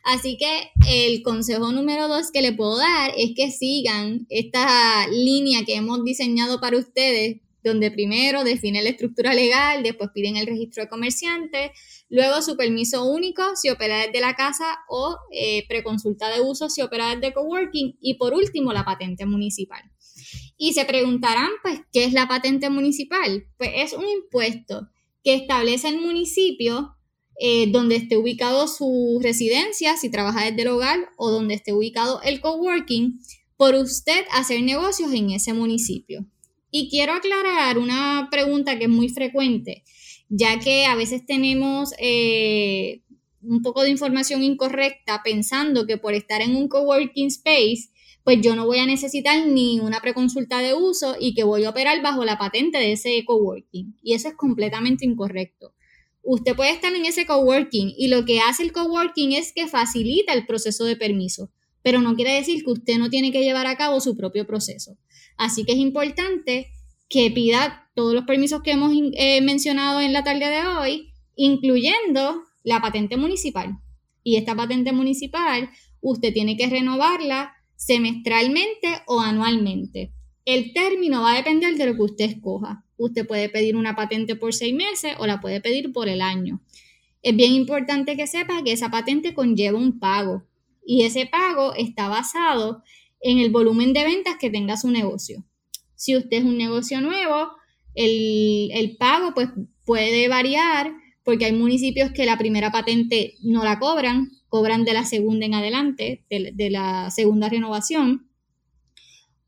Así 0.07 0.39
que 0.39 0.71
el 0.89 1.23
consejo 1.25 1.73
número 1.73 2.07
dos 2.07 2.31
que 2.31 2.41
le 2.41 2.53
puedo 2.53 2.77
dar 2.79 3.11
es 3.17 3.33
que 3.35 3.51
sigan 3.51 4.25
esta 4.29 5.09
línea 5.09 5.65
que 5.65 5.75
hemos 5.75 6.05
diseñado 6.05 6.61
para 6.61 6.79
ustedes, 6.79 7.39
donde 7.67 7.91
primero 7.91 8.45
definen 8.45 8.85
la 8.85 8.91
estructura 8.91 9.35
legal, 9.35 9.83
después 9.83 10.11
piden 10.15 10.37
el 10.37 10.47
registro 10.47 10.83
de 10.83 10.89
comerciante, 10.89 11.73
luego 12.09 12.41
su 12.43 12.57
permiso 12.57 13.05
único 13.05 13.43
si 13.57 13.71
opera 13.71 13.99
desde 13.99 14.21
la 14.21 14.35
casa 14.35 14.79
o 14.89 15.17
eh, 15.33 15.67
preconsulta 15.69 16.33
de 16.33 16.41
uso 16.41 16.71
si 16.71 16.83
opera 16.83 17.15
desde 17.15 17.35
coworking 17.35 17.97
y 18.01 18.15
por 18.15 18.35
último 18.35 18.73
la 18.73 18.85
patente 18.85 19.27
municipal. 19.27 19.83
Y 20.57 20.73
se 20.73 20.85
preguntarán, 20.85 21.51
pues, 21.63 21.81
¿qué 21.93 22.05
es 22.05 22.13
la 22.13 22.29
patente 22.29 22.71
municipal? 22.71 23.47
Pues 23.59 23.71
es 23.75 23.93
un 23.93 24.07
impuesto 24.09 24.89
que 25.23 25.35
establece 25.35 25.89
el 25.89 26.01
municipio 26.01 26.97
eh, 27.39 27.71
donde 27.71 27.97
esté 27.97 28.17
ubicado 28.17 28.67
su 28.67 29.21
residencia, 29.23 29.97
si 29.97 30.11
trabaja 30.11 30.45
desde 30.45 30.63
el 30.63 30.69
hogar, 30.69 30.99
o 31.19 31.31
donde 31.31 31.55
esté 31.55 31.75
ubicado 31.75 32.23
el 32.23 32.41
coworking, 32.41 33.21
por 33.57 33.75
usted 33.75 34.25
hacer 34.33 34.63
negocios 34.63 35.13
en 35.13 35.31
ese 35.31 35.53
municipio. 35.53 36.27
Y 36.79 36.91
quiero 36.91 37.15
aclarar 37.15 37.79
una 37.79 38.29
pregunta 38.31 38.77
que 38.79 38.85
es 38.85 38.91
muy 38.91 39.09
frecuente, 39.09 39.83
ya 40.29 40.59
que 40.59 40.85
a 40.85 40.95
veces 40.95 41.25
tenemos 41.25 41.95
eh, 41.99 43.01
un 43.41 43.63
poco 43.63 43.83
de 43.83 43.89
información 43.89 44.43
incorrecta 44.43 45.23
pensando 45.25 45.87
que 45.87 45.97
por 45.97 46.13
estar 46.13 46.43
en 46.43 46.55
un 46.55 46.69
coworking 46.69 47.29
space, 47.29 47.89
pues 48.25 48.43
yo 48.43 48.55
no 48.55 48.67
voy 48.67 48.81
a 48.81 48.85
necesitar 48.85 49.47
ni 49.47 49.81
una 49.81 50.01
preconsulta 50.01 50.59
de 50.59 50.75
uso 50.75 51.17
y 51.19 51.33
que 51.33 51.45
voy 51.45 51.65
a 51.65 51.71
operar 51.71 52.03
bajo 52.03 52.27
la 52.27 52.37
patente 52.37 52.77
de 52.77 52.93
ese 52.93 53.25
coworking. 53.25 53.97
Y 54.03 54.13
eso 54.13 54.29
es 54.29 54.35
completamente 54.35 55.07
incorrecto 55.07 55.73
usted 56.29 56.57
puede 56.57 56.73
estar 56.73 56.93
en 56.93 57.07
ese 57.07 57.25
coworking 57.25 57.95
y 57.97 58.09
lo 58.09 58.25
que 58.25 58.41
hace 58.41 58.65
el 58.65 58.73
coworking 58.73 59.33
es 59.33 59.53
que 59.53 59.69
facilita 59.69 60.33
el 60.33 60.45
proceso 60.45 60.85
de 60.85 60.97
permiso, 60.97 61.53
pero 61.87 62.01
no 62.01 62.17
quiere 62.17 62.33
decir 62.33 62.65
que 62.65 62.73
usted 62.73 62.99
no 62.99 63.11
tiene 63.11 63.31
que 63.31 63.45
llevar 63.45 63.69
a 63.69 63.77
cabo 63.77 64.01
su 64.01 64.17
propio 64.17 64.45
proceso. 64.45 64.99
Así 65.37 65.63
que 65.63 65.71
es 65.71 65.79
importante 65.79 66.67
que 67.09 67.31
pida 67.31 67.89
todos 67.95 68.13
los 68.13 68.25
permisos 68.25 68.61
que 68.63 68.73
hemos 68.73 68.91
eh, 69.13 69.41
mencionado 69.41 70.01
en 70.01 70.13
la 70.13 70.25
tarde 70.25 70.47
de 70.47 70.67
hoy, 70.67 71.13
incluyendo 71.37 72.43
la 72.65 72.81
patente 72.81 73.17
municipal. 73.17 73.79
Y 74.25 74.35
esta 74.35 74.57
patente 74.57 74.91
municipal 74.91 75.71
usted 76.01 76.33
tiene 76.33 76.57
que 76.57 76.67
renovarla 76.67 77.53
semestralmente 77.77 78.89
o 79.07 79.21
anualmente. 79.21 80.11
El 80.45 80.73
término 80.73 81.23
va 81.23 81.35
a 81.35 81.37
depender 81.37 81.77
de 81.77 81.87
lo 81.87 81.95
que 81.95 82.03
usted 82.03 82.25
escoja. 82.25 82.85
Usted 82.97 83.29
puede 83.29 83.49
pedir 83.49 83.77
una 83.77 83.95
patente 83.95 84.35
por 84.35 84.53
seis 84.55 84.75
meses 84.75 85.15
o 85.21 85.27
la 85.29 85.41
puede 85.41 85.61
pedir 85.61 85.93
por 85.93 86.09
el 86.09 86.21
año. 86.21 86.61
Es 87.23 87.37
bien 87.37 87.53
importante 87.53 88.17
que 88.17 88.27
sepa 88.27 88.65
que 88.65 88.73
esa 88.73 88.91
patente 88.91 89.35
conlleva 89.35 89.79
un 89.79 90.01
pago 90.01 90.43
y 90.87 91.03
ese 91.03 91.27
pago 91.27 91.75
está 91.75 92.09
basado 92.09 92.83
en 93.21 93.39
el 93.39 93.51
volumen 93.51 93.93
de 93.93 94.05
ventas 94.05 94.37
que 94.41 94.51
tenga 94.51 94.77
su 94.77 94.91
negocio. 94.91 95.45
Si 95.97 96.17
usted 96.17 96.39
es 96.39 96.45
un 96.45 96.57
negocio 96.57 97.01
nuevo, 97.01 97.51
el, 97.95 98.97
pago 98.99 99.35
pues, 99.35 99.49
puede 99.85 100.29
variar 100.29 100.93
porque 101.25 101.47
hay 101.47 101.53
municipios 101.53 102.13
que 102.13 102.25
la 102.25 102.39
primera 102.39 102.71
patente 102.71 103.35
no 103.43 103.65
la 103.65 103.81
cobran, 103.81 104.31
cobran 104.49 104.85
de 104.85 104.93
la 104.93 105.05
segunda 105.05 105.45
en 105.45 105.55
adelante, 105.55 106.25
de 106.31 106.71
la 106.71 107.11
segunda 107.11 107.49
renovación. 107.49 108.31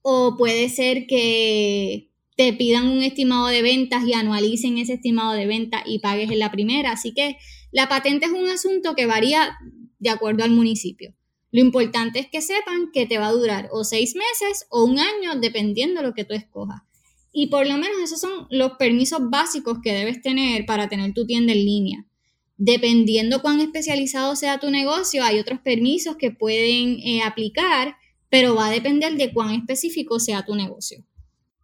O 0.02 0.36
puede 0.36 0.68
ser 0.70 1.06
que 1.06 2.10
te 2.36 2.52
pidan 2.52 2.88
un 2.88 3.02
estimado 3.02 3.46
de 3.46 3.62
ventas 3.62 4.04
y 4.04 4.14
anualicen 4.14 4.78
ese 4.78 4.94
estimado 4.94 5.32
de 5.34 5.46
ventas 5.46 5.82
y 5.86 6.00
pagues 6.00 6.30
en 6.30 6.40
la 6.40 6.50
primera. 6.50 6.92
Así 6.92 7.12
que 7.12 7.36
la 7.70 7.88
patente 7.88 8.26
es 8.26 8.32
un 8.32 8.48
asunto 8.48 8.96
que 8.96 9.06
varía 9.06 9.56
de 9.98 10.10
acuerdo 10.10 10.42
al 10.42 10.50
municipio. 10.50 11.14
Lo 11.50 11.60
importante 11.60 12.18
es 12.18 12.26
que 12.30 12.42
sepan 12.42 12.90
que 12.92 13.06
te 13.06 13.18
va 13.18 13.28
a 13.28 13.32
durar 13.32 13.68
o 13.72 13.84
seis 13.84 14.14
meses 14.14 14.66
o 14.70 14.84
un 14.84 14.98
año, 14.98 15.40
dependiendo 15.40 16.00
de 16.00 16.08
lo 16.08 16.14
que 16.14 16.24
tú 16.24 16.34
escojas. 16.34 16.82
Y 17.32 17.48
por 17.48 17.66
lo 17.66 17.74
menos 17.74 17.98
esos 18.02 18.20
son 18.20 18.46
los 18.50 18.72
permisos 18.72 19.20
básicos 19.30 19.78
que 19.82 19.92
debes 19.92 20.20
tener 20.20 20.66
para 20.66 20.88
tener 20.88 21.14
tu 21.14 21.26
tienda 21.26 21.52
en 21.52 21.64
línea. 21.64 22.04
Dependiendo 22.56 23.40
cuán 23.40 23.60
especializado 23.60 24.34
sea 24.34 24.58
tu 24.58 24.70
negocio, 24.70 25.22
hay 25.22 25.38
otros 25.38 25.60
permisos 25.60 26.16
que 26.16 26.32
pueden 26.32 26.98
eh, 26.98 27.22
aplicar, 27.24 27.96
pero 28.28 28.54
va 28.54 28.66
a 28.66 28.72
depender 28.72 29.16
de 29.16 29.32
cuán 29.32 29.50
específico 29.50 30.18
sea 30.18 30.44
tu 30.44 30.54
negocio. 30.54 31.04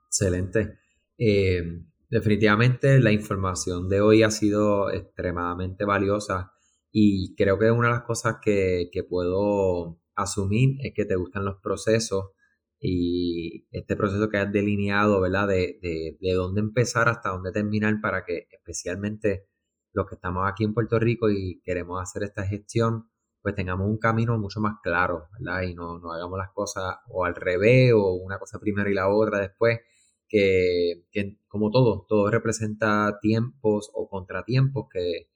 Excelente. 0.07 0.79
Eh, 1.19 1.63
definitivamente 2.09 3.01
la 3.01 3.13
información 3.13 3.89
de 3.89 4.01
hoy 4.01 4.23
ha 4.23 4.31
sido 4.31 4.91
extremadamente 4.93 5.85
valiosa 5.85 6.54
y 6.97 7.35
creo 7.35 7.59
que 7.59 7.73
una 7.73 7.89
de 7.89 7.95
las 7.95 8.05
cosas 8.05 8.37
que, 8.41 8.89
puedo 9.11 10.01
asumir 10.15 10.77
es 10.81 10.95
que 10.95 11.05
te 11.05 11.17
gustan 11.17 11.45
los 11.45 11.57
procesos 11.61 12.31
y 12.79 13.67
este 13.73 13.97
proceso 13.97 14.29
que 14.29 14.39
has 14.39 14.53
delineado, 14.53 15.21
¿verdad? 15.21 15.49
De, 15.49 15.81
de, 15.83 16.33
dónde 16.35 16.61
empezar 16.61 17.09
hasta 17.09 17.31
dónde 17.31 17.51
terminar 17.51 18.01
para 18.01 18.25
que 18.25 18.47
especialmente 18.53 19.49
los 19.93 20.07
que 20.07 20.15
estamos 20.15 20.45
aquí 20.49 20.63
en 20.63 20.73
Puerto 20.73 21.01
Rico 21.01 21.31
y 21.31 21.61
queremos 21.65 22.01
hacer 22.01 22.23
esta 22.23 22.47
gestión, 22.47 23.11
pues 23.43 23.57
tengamos 23.57 23.89
un 23.89 23.99
camino 23.99 24.39
mucho 24.39 24.61
más 24.61 24.77
claro, 24.81 25.27
¿verdad? 25.33 25.63
Y 25.63 25.75
no, 25.75 25.99
no 25.99 26.13
hagamos 26.13 26.39
las 26.39 26.53
cosas 26.53 26.99
o 27.09 27.25
al 27.25 27.35
revés 27.35 27.93
o 27.93 28.15
una 28.15 28.39
cosa 28.39 28.61
primero 28.61 28.89
y 28.89 28.95
la 28.95 29.09
otra 29.09 29.41
después, 29.41 29.81
que, 30.29 31.07
como 31.49 31.71
todo, 31.73 32.07
todo 32.09 32.31
representa 32.31 33.19
tiempos 33.21 33.91
o 33.95 34.09
contratiempos 34.09 34.87
que, 34.93 35.34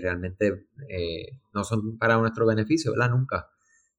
realmente 0.00 0.66
eh, 0.88 1.40
no 1.52 1.64
son 1.64 1.98
para 1.98 2.16
nuestro 2.16 2.46
beneficio, 2.46 2.92
¿verdad? 2.92 3.10
Nunca. 3.10 3.48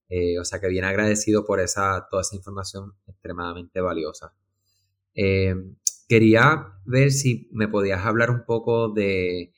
Eh, 0.09 0.39
o 0.39 0.45
sea 0.45 0.59
que 0.59 0.67
bien 0.67 0.85
agradecido 0.85 1.45
por 1.45 1.59
esa, 1.59 2.07
toda 2.09 2.21
esa 2.21 2.35
información 2.35 2.93
extremadamente 3.07 3.81
valiosa. 3.81 4.33
Eh, 5.15 5.55
quería 6.07 6.73
ver 6.85 7.11
si 7.11 7.49
me 7.51 7.67
podías 7.67 8.05
hablar 8.05 8.29
un 8.29 8.45
poco 8.45 8.89
de 8.89 9.53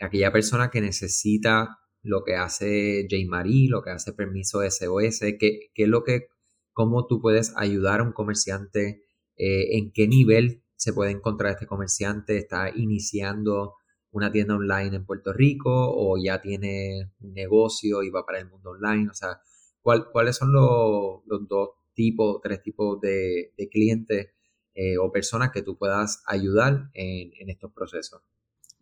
aquella 0.00 0.32
persona 0.32 0.70
que 0.70 0.80
necesita 0.80 1.78
lo 2.02 2.24
que 2.24 2.36
hace 2.36 3.06
J. 3.10 3.44
lo 3.68 3.82
que 3.82 3.90
hace 3.90 4.12
Permiso 4.12 4.62
SOS, 4.62 5.20
qué, 5.38 5.70
es 5.74 5.88
lo 5.88 6.04
que, 6.04 6.28
cómo 6.72 7.06
tú 7.06 7.20
puedes 7.20 7.52
ayudar 7.56 8.00
a 8.00 8.04
un 8.04 8.12
comerciante 8.12 9.02
en 9.36 9.92
qué 9.92 10.08
nivel 10.08 10.64
se 10.74 10.92
puede 10.92 11.10
encontrar 11.10 11.52
este 11.52 11.66
comerciante, 11.66 12.38
está 12.38 12.70
iniciando 12.74 13.74
una 14.18 14.32
tienda 14.32 14.56
online 14.56 14.96
en 14.96 15.06
Puerto 15.06 15.32
Rico 15.32 15.70
o 15.70 16.16
ya 16.22 16.40
tiene 16.40 17.12
un 17.20 17.32
negocio 17.32 18.02
y 18.02 18.10
va 18.10 18.26
para 18.26 18.40
el 18.40 18.48
mundo 18.48 18.70
online, 18.70 19.08
o 19.08 19.14
sea, 19.14 19.40
¿cuáles 19.80 20.36
son 20.36 20.52
los, 20.52 21.22
dos 21.48 21.70
tipos, 21.94 22.40
tres 22.42 22.62
tipos 22.62 23.00
de, 23.00 23.52
clientes 23.70 24.28
eh, 24.74 24.98
o 24.98 25.10
personas 25.10 25.50
que 25.52 25.62
tú 25.62 25.78
puedas 25.78 26.22
ayudar 26.26 26.90
en, 26.94 27.48
estos 27.48 27.72
procesos? 27.72 28.22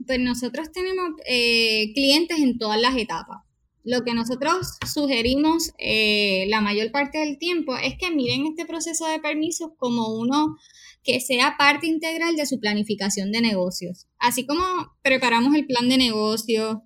Pues 0.05 0.19
nosotros 0.19 0.73
tenemos 0.73 1.11
eh, 1.27 1.93
clientes 1.95 2.39
en 2.39 2.59
todas 2.59 2.81
las 2.81 2.97
etapas. 2.97 3.46
Lo 3.87 4.03
que 4.03 4.15
nosotros 4.15 4.79
sugerimos 4.93 5.71
eh, 5.79 6.47
la 6.49 6.61
mayor 6.61 6.91
parte 6.91 7.19
del 7.19 7.39
tiempo 7.39 7.77
es 7.77 7.95
que 7.97 8.11
miren 8.11 8.45
este 8.45 8.67
proceso 8.67 9.07
de 9.07 9.21
permisos 9.21 9.71
como 9.79 10.09
uno 10.09 10.57
que 11.05 11.21
sea 11.21 11.55
parte 11.57 11.87
integral 11.87 12.35
de 12.35 12.47
su 12.47 12.59
planificación 12.59 13.31
de 13.31 13.41
negocios. 13.41 14.09
Así 14.19 14.45
como 14.45 14.65
preparamos 15.03 15.55
el 15.55 15.67
plan 15.67 15.89
de 15.89 15.99
negocio 15.99 16.83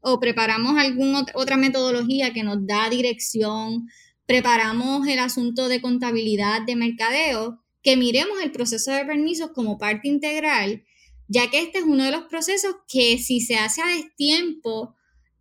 o 0.00 0.20
preparamos 0.20 0.78
alguna 0.78 1.26
otra 1.34 1.58
metodología 1.58 2.32
que 2.32 2.44
nos 2.44 2.66
da 2.66 2.88
dirección, 2.88 3.86
preparamos 4.24 5.06
el 5.06 5.18
asunto 5.18 5.68
de 5.68 5.82
contabilidad 5.82 6.62
de 6.62 6.76
mercadeo, 6.76 7.62
que 7.82 7.98
miremos 7.98 8.40
el 8.42 8.52
proceso 8.52 8.90
de 8.92 9.04
permisos 9.04 9.50
como 9.54 9.76
parte 9.76 10.08
integral, 10.08 10.82
ya 11.26 11.50
que 11.50 11.60
este 11.60 11.80
es 11.80 11.84
uno 11.84 12.04
de 12.04 12.12
los 12.12 12.22
procesos 12.22 12.74
que 12.88 13.18
si 13.18 13.40
se 13.40 13.56
hace 13.56 13.82
a 13.82 13.88
destiempo 13.88 14.94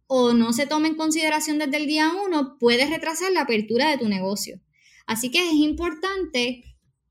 o 0.07 0.33
no 0.33 0.53
se 0.53 0.65
toma 0.65 0.87
en 0.87 0.95
consideración 0.95 1.59
desde 1.59 1.77
el 1.77 1.87
día 1.87 2.11
uno, 2.25 2.57
puede 2.59 2.85
retrasar 2.85 3.31
la 3.31 3.41
apertura 3.41 3.89
de 3.89 3.97
tu 3.97 4.07
negocio. 4.09 4.59
Así 5.05 5.29
que 5.29 5.47
es 5.47 5.53
importante 5.53 6.63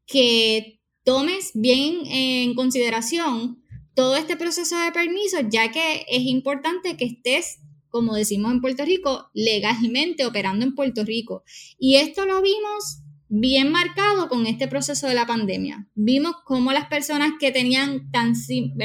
que 0.06 0.80
tomes 1.04 1.52
bien 1.54 2.06
en 2.06 2.54
consideración 2.54 3.62
todo 3.94 4.16
este 4.16 4.36
proceso 4.36 4.78
de 4.78 4.92
permisos, 4.92 5.42
ya 5.50 5.70
que 5.70 6.04
es 6.08 6.22
importante 6.22 6.96
que 6.96 7.06
estés 7.06 7.60
como 7.96 8.14
decimos 8.14 8.52
en 8.52 8.60
Puerto 8.60 8.84
Rico, 8.84 9.30
legalmente 9.32 10.26
operando 10.26 10.66
en 10.66 10.74
Puerto 10.74 11.02
Rico. 11.02 11.44
Y 11.78 11.96
esto 11.96 12.26
lo 12.26 12.42
vimos 12.42 13.00
bien 13.28 13.72
marcado 13.72 14.28
con 14.28 14.46
este 14.46 14.68
proceso 14.68 15.08
de 15.08 15.14
la 15.14 15.26
pandemia. 15.26 15.88
Vimos 15.94 16.36
cómo 16.44 16.72
las 16.72 16.86
personas 16.86 17.32
que 17.40 17.50
tenían 17.50 18.10
tan, 18.10 18.34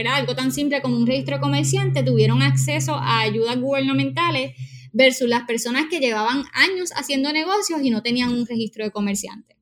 algo 0.10 0.36
tan 0.36 0.52
simple 0.52 0.82
como 0.82 0.98
un 0.98 1.08
registro 1.08 1.40
comerciante 1.40 2.04
tuvieron 2.04 2.42
acceso 2.42 2.96
a 2.96 3.20
ayudas 3.20 3.60
gubernamentales 3.60 4.54
versus 4.94 5.30
las 5.30 5.44
personas 5.44 5.86
que 5.90 6.00
llevaban 6.00 6.44
años 6.54 6.92
haciendo 6.96 7.32
negocios 7.32 7.82
y 7.84 7.90
no 7.90 8.02
tenían 8.02 8.34
un 8.34 8.46
registro 8.46 8.84
de 8.84 8.92
comerciante. 8.92 9.56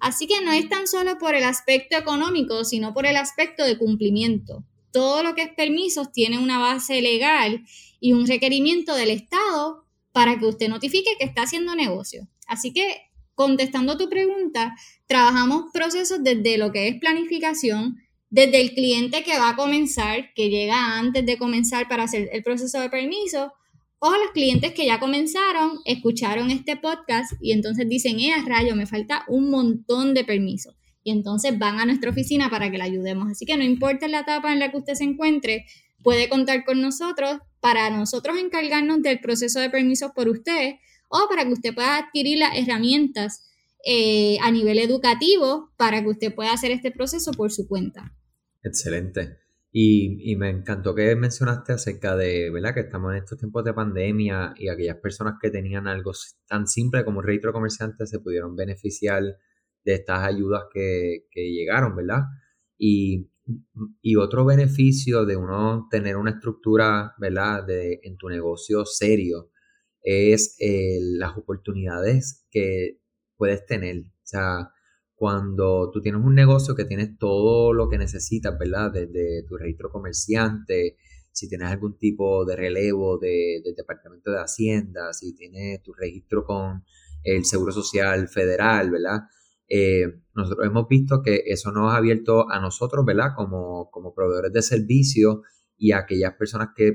Así 0.00 0.26
que 0.26 0.40
no 0.44 0.52
es 0.52 0.68
tan 0.68 0.88
solo 0.88 1.18
por 1.18 1.34
el 1.34 1.44
aspecto 1.44 1.96
económico, 1.96 2.64
sino 2.64 2.92
por 2.92 3.06
el 3.06 3.16
aspecto 3.16 3.64
de 3.64 3.78
cumplimiento. 3.78 4.64
Todo 4.92 5.22
lo 5.22 5.34
que 5.34 5.42
es 5.42 5.54
permisos 5.54 6.12
tiene 6.12 6.38
una 6.38 6.58
base 6.58 7.00
legal 7.00 7.64
y 8.00 8.12
un 8.12 8.26
requerimiento 8.26 8.94
del 8.94 9.10
Estado 9.10 9.86
para 10.10 10.38
que 10.38 10.46
usted 10.46 10.68
notifique 10.68 11.16
que 11.18 11.24
está 11.24 11.42
haciendo 11.42 11.74
negocio. 11.74 12.28
Así 12.46 12.72
que, 12.72 13.11
contestando 13.34 13.96
tu 13.96 14.08
pregunta, 14.08 14.74
trabajamos 15.06 15.70
procesos 15.72 16.22
desde 16.22 16.58
lo 16.58 16.72
que 16.72 16.88
es 16.88 16.98
planificación, 16.98 17.96
desde 18.30 18.60
el 18.60 18.74
cliente 18.74 19.22
que 19.24 19.38
va 19.38 19.50
a 19.50 19.56
comenzar, 19.56 20.32
que 20.34 20.48
llega 20.48 20.98
antes 20.98 21.26
de 21.26 21.36
comenzar 21.36 21.88
para 21.88 22.04
hacer 22.04 22.30
el 22.32 22.42
proceso 22.42 22.80
de 22.80 22.88
permiso, 22.88 23.52
o 23.98 24.10
los 24.10 24.32
clientes 24.32 24.72
que 24.72 24.86
ya 24.86 24.98
comenzaron, 24.98 25.78
escucharon 25.84 26.50
este 26.50 26.76
podcast 26.76 27.34
y 27.40 27.52
entonces 27.52 27.88
dicen, 27.88 28.18
eh, 28.18 28.32
rayo, 28.44 28.74
me 28.74 28.86
falta 28.86 29.24
un 29.28 29.48
montón 29.48 30.12
de 30.12 30.24
permisos. 30.24 30.74
Y 31.04 31.12
entonces 31.12 31.56
van 31.56 31.78
a 31.78 31.86
nuestra 31.86 32.10
oficina 32.10 32.50
para 32.50 32.70
que 32.70 32.78
le 32.78 32.84
ayudemos. 32.84 33.30
Así 33.30 33.44
que 33.44 33.56
no 33.56 33.62
importa 33.62 34.08
la 34.08 34.20
etapa 34.20 34.52
en 34.52 34.58
la 34.58 34.70
que 34.70 34.78
usted 34.78 34.94
se 34.94 35.04
encuentre, 35.04 35.66
puede 36.02 36.28
contar 36.28 36.64
con 36.64 36.80
nosotros 36.80 37.38
para 37.60 37.90
nosotros 37.90 38.38
encargarnos 38.38 39.02
del 39.02 39.20
proceso 39.20 39.60
de 39.60 39.70
permisos 39.70 40.10
por 40.16 40.28
usted 40.28 40.76
o 41.12 41.28
para 41.28 41.44
que 41.44 41.52
usted 41.52 41.74
pueda 41.74 41.98
adquirir 41.98 42.38
las 42.38 42.56
herramientas 42.56 43.48
eh, 43.84 44.38
a 44.40 44.50
nivel 44.50 44.78
educativo 44.78 45.72
para 45.76 46.02
que 46.02 46.08
usted 46.08 46.34
pueda 46.34 46.52
hacer 46.52 46.70
este 46.70 46.90
proceso 46.90 47.32
por 47.32 47.52
su 47.52 47.68
cuenta. 47.68 48.16
Excelente. 48.62 49.38
Y, 49.74 50.36
me 50.36 50.50
encantó 50.50 50.94
que 50.94 51.16
mencionaste 51.16 51.72
acerca 51.72 52.14
de, 52.14 52.50
¿verdad? 52.50 52.74
Que 52.74 52.80
estamos 52.80 53.12
en 53.12 53.18
estos 53.18 53.38
tiempos 53.38 53.64
de 53.64 53.72
pandemia 53.72 54.52
y 54.56 54.68
aquellas 54.68 54.98
personas 54.98 55.34
que 55.40 55.50
tenían 55.50 55.86
algo 55.86 56.12
tan 56.46 56.66
simple 56.66 57.04
como 57.04 57.20
un 57.20 57.24
registro 57.24 57.52
comerciante 57.52 58.06
se 58.06 58.18
pudieron 58.18 58.54
beneficiar 58.54 59.22
de 59.84 59.94
estas 59.94 60.24
ayudas 60.24 60.64
que, 60.72 61.26
que 61.30 61.50
llegaron, 61.50 61.96
¿verdad? 61.96 62.24
Y 62.76 63.32
y 64.00 64.16
otro 64.16 64.44
beneficio 64.44 65.24
de 65.24 65.36
uno 65.36 65.88
tener 65.90 66.16
una 66.16 66.32
estructura, 66.32 67.14
¿verdad? 67.18 67.64
De, 67.66 68.00
en 68.02 68.16
tu 68.16 68.28
negocio 68.28 68.84
serio 68.84 69.50
es 70.02 70.56
eh, 70.58 70.98
las 71.00 71.36
oportunidades 71.36 72.46
que 72.50 72.98
puedes 73.36 73.64
tener. 73.66 73.98
O 73.98 74.24
sea, 74.24 74.70
cuando 75.14 75.90
tú 75.92 76.00
tienes 76.00 76.20
un 76.24 76.34
negocio 76.34 76.74
que 76.74 76.84
tienes 76.84 77.16
todo 77.18 77.72
lo 77.72 77.88
que 77.88 77.98
necesitas, 77.98 78.58
¿verdad? 78.58 78.92
Desde 78.92 79.44
tu 79.46 79.56
registro 79.56 79.90
comerciante, 79.90 80.96
si 81.30 81.48
tienes 81.48 81.68
algún 81.68 81.96
tipo 81.96 82.44
de 82.44 82.56
relevo 82.56 83.18
del 83.18 83.74
Departamento 83.76 84.30
de 84.30 84.40
Hacienda, 84.40 85.12
si 85.12 85.34
tienes 85.34 85.82
tu 85.82 85.92
registro 85.94 86.44
con 86.44 86.84
el 87.22 87.44
Seguro 87.44 87.72
Social 87.72 88.28
Federal, 88.28 88.90
¿verdad? 88.90 89.20
Eh, 89.68 90.06
nosotros 90.34 90.66
hemos 90.66 90.86
visto 90.88 91.22
que 91.22 91.44
eso 91.46 91.72
nos 91.72 91.92
ha 91.92 91.96
abierto 91.96 92.50
a 92.50 92.60
nosotros, 92.60 93.04
¿verdad? 93.06 93.30
Como, 93.34 93.90
como 93.90 94.14
proveedores 94.14 94.52
de 94.52 94.60
servicios 94.60 95.38
y 95.76 95.92
a 95.92 95.98
aquellas 95.98 96.34
personas 96.34 96.68
que 96.74 96.92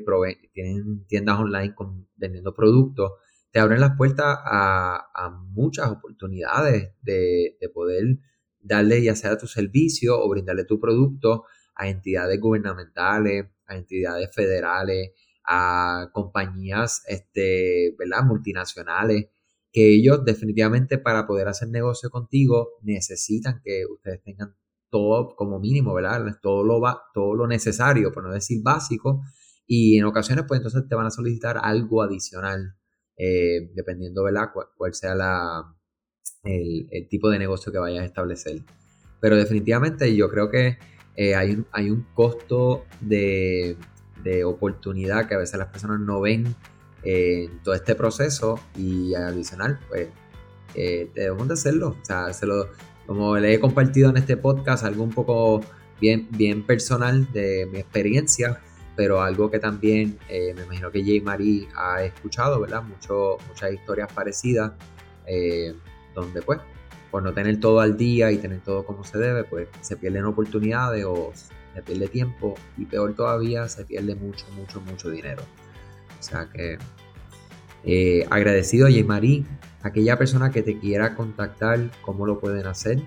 tienen 0.53 1.05
tiendas 1.07 1.39
online 1.39 1.75
vendiendo 2.15 2.53
productos, 2.53 3.11
te 3.51 3.59
abren 3.59 3.81
las 3.81 3.97
puertas 3.97 4.37
a, 4.45 5.43
muchas 5.51 5.89
oportunidades 5.89 6.93
de, 7.01 7.57
poder 7.73 8.19
darle 8.59 9.01
ya 9.01 9.15
sea 9.15 9.37
tu 9.37 9.47
servicio 9.47 10.19
o 10.19 10.29
brindarle 10.29 10.65
tu 10.65 10.79
producto 10.79 11.45
a 11.75 11.87
entidades 11.87 12.39
gubernamentales, 12.39 13.45
a 13.65 13.75
entidades 13.75 14.29
federales, 14.33 15.11
a 15.43 16.09
compañías 16.13 17.03
este, 17.07 17.95
¿verdad? 17.97 18.23
multinacionales 18.23 19.27
que 19.71 19.89
ellos 19.95 20.23
definitivamente 20.25 20.97
para 20.97 21.27
poder 21.27 21.47
hacer 21.47 21.69
negocio 21.69 22.09
contigo 22.09 22.77
necesitan 22.81 23.61
que 23.63 23.85
ustedes 23.85 24.21
tengan 24.23 24.55
todo 24.89 25.35
como 25.35 25.59
mínimo, 25.59 25.93
¿verdad? 25.93 26.23
Todo 26.41 26.63
lo, 26.63 26.79
va, 26.79 27.01
todo 27.13 27.35
lo 27.35 27.47
necesario, 27.47 28.11
por 28.11 28.23
no 28.23 28.31
decir 28.31 28.61
básico, 28.63 29.21
y 29.65 29.97
en 29.97 30.05
ocasiones 30.05 30.45
pues 30.47 30.59
entonces 30.59 30.87
te 30.87 30.95
van 30.95 31.07
a 31.07 31.11
solicitar 31.11 31.59
algo 31.61 32.01
adicional, 32.01 32.75
eh, 33.17 33.71
dependiendo, 33.75 34.23
¿verdad? 34.23 34.49
Cuál, 34.75 34.93
sea 34.93 35.15
la, 35.15 35.75
el, 36.43 37.07
tipo 37.09 37.29
de 37.29 37.39
negocio 37.39 37.71
que 37.71 37.79
vayas 37.79 38.03
a 38.03 38.05
establecer. 38.05 38.61
Pero 39.19 39.35
definitivamente 39.35 40.15
yo 40.15 40.29
creo 40.29 40.49
que 40.49 40.77
eh, 41.15 41.35
hay, 41.35 41.51
un, 41.51 41.67
hay 41.71 41.89
un 41.89 42.05
costo 42.13 42.85
de, 43.01 43.75
de 44.23 44.43
oportunidad 44.43 45.27
que 45.27 45.35
a 45.35 45.39
veces 45.39 45.57
las 45.57 45.69
personas 45.69 45.99
no 45.99 46.21
ven 46.21 46.55
en 47.03 47.61
todo 47.63 47.73
este 47.73 47.95
proceso 47.95 48.59
y 48.75 49.13
adicional, 49.15 49.79
pues 49.87 50.09
eh, 50.75 51.09
debemos 51.13 51.47
de 51.47 51.53
hacerlo. 51.53 51.95
O 52.01 52.05
sea, 52.05 52.29
como 53.07 53.37
le 53.37 53.53
he 53.53 53.59
compartido 53.59 54.09
en 54.09 54.17
este 54.17 54.37
podcast, 54.37 54.83
algo 54.83 55.03
un 55.03 55.11
poco 55.11 55.61
bien, 55.99 56.27
bien 56.29 56.63
personal 56.63 57.31
de 57.31 57.67
mi 57.71 57.79
experiencia, 57.79 58.59
pero 58.95 59.21
algo 59.21 59.49
que 59.49 59.59
también 59.59 60.19
eh, 60.29 60.53
me 60.55 60.63
imagino 60.63 60.91
que 60.91 61.03
Jay 61.03 61.21
Marie 61.21 61.67
ha 61.75 62.03
escuchado, 62.03 62.59
¿verdad? 62.59 62.83
Mucho, 62.83 63.37
muchas 63.47 63.73
historias 63.73 64.11
parecidas, 64.11 64.73
eh, 65.25 65.73
donde 66.13 66.41
pues 66.41 66.59
por 67.09 67.23
no 67.23 67.33
tener 67.33 67.59
todo 67.59 67.79
al 67.79 67.95
día 67.95 68.31
y 68.31 68.37
tener 68.37 68.59
todo 68.59 68.85
como 68.85 69.03
se 69.03 69.17
debe, 69.17 69.43
pues 69.45 69.69
se 69.81 69.95
pierden 69.95 70.25
oportunidades 70.25 71.05
o 71.05 71.31
se 71.33 71.81
pierde 71.81 72.07
tiempo 72.07 72.55
y 72.77 72.85
peor 72.85 73.15
todavía 73.15 73.67
se 73.69 73.85
pierde 73.85 74.15
mucho, 74.15 74.45
mucho, 74.57 74.81
mucho 74.81 75.09
dinero. 75.09 75.43
O 76.19 76.23
sea 76.23 76.49
que 76.49 76.77
eh, 77.83 78.25
agradecido, 78.29 78.87
Marie, 79.05 79.45
aquella 79.83 80.17
persona 80.17 80.51
que 80.51 80.63
te 80.63 80.79
quiera 80.79 81.15
contactar, 81.15 81.91
¿cómo 82.01 82.25
lo 82.25 82.39
pueden 82.39 82.65
hacer? 82.67 83.01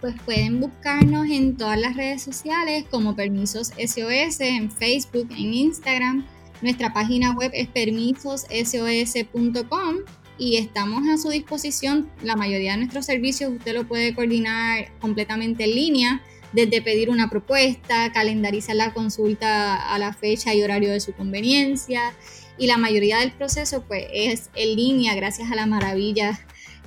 Pues 0.00 0.14
pueden 0.24 0.60
buscarnos 0.60 1.28
en 1.28 1.56
todas 1.56 1.78
las 1.78 1.96
redes 1.96 2.22
sociales 2.22 2.86
como 2.90 3.14
Permisos 3.14 3.72
SOS, 3.78 4.40
en 4.40 4.70
Facebook, 4.70 5.28
en 5.30 5.52
Instagram. 5.52 6.26
Nuestra 6.62 6.92
página 6.92 7.34
web 7.34 7.50
es 7.54 7.68
permisosos.sos.com 7.68 9.96
y 10.38 10.56
estamos 10.56 11.06
a 11.08 11.18
su 11.18 11.28
disposición. 11.28 12.10
La 12.22 12.34
mayoría 12.34 12.72
de 12.72 12.78
nuestros 12.78 13.04
servicios 13.04 13.52
usted 13.52 13.74
lo 13.74 13.86
puede 13.86 14.14
coordinar 14.14 14.90
completamente 15.00 15.64
en 15.64 15.74
línea, 15.74 16.22
desde 16.52 16.82
pedir 16.82 17.10
una 17.10 17.28
propuesta, 17.28 18.10
calendarizar 18.12 18.74
la 18.74 18.94
consulta 18.94 19.76
a 19.76 19.98
la 19.98 20.14
fecha 20.14 20.54
y 20.54 20.62
horario 20.62 20.90
de 20.90 21.00
su 21.00 21.12
conveniencia, 21.12 22.14
y 22.60 22.66
la 22.66 22.76
mayoría 22.76 23.20
del 23.20 23.32
proceso 23.32 23.82
pues 23.88 24.04
es 24.12 24.50
en 24.54 24.76
línea 24.76 25.14
gracias 25.14 25.50
a 25.50 25.54
la 25.54 25.64
maravilla 25.64 26.38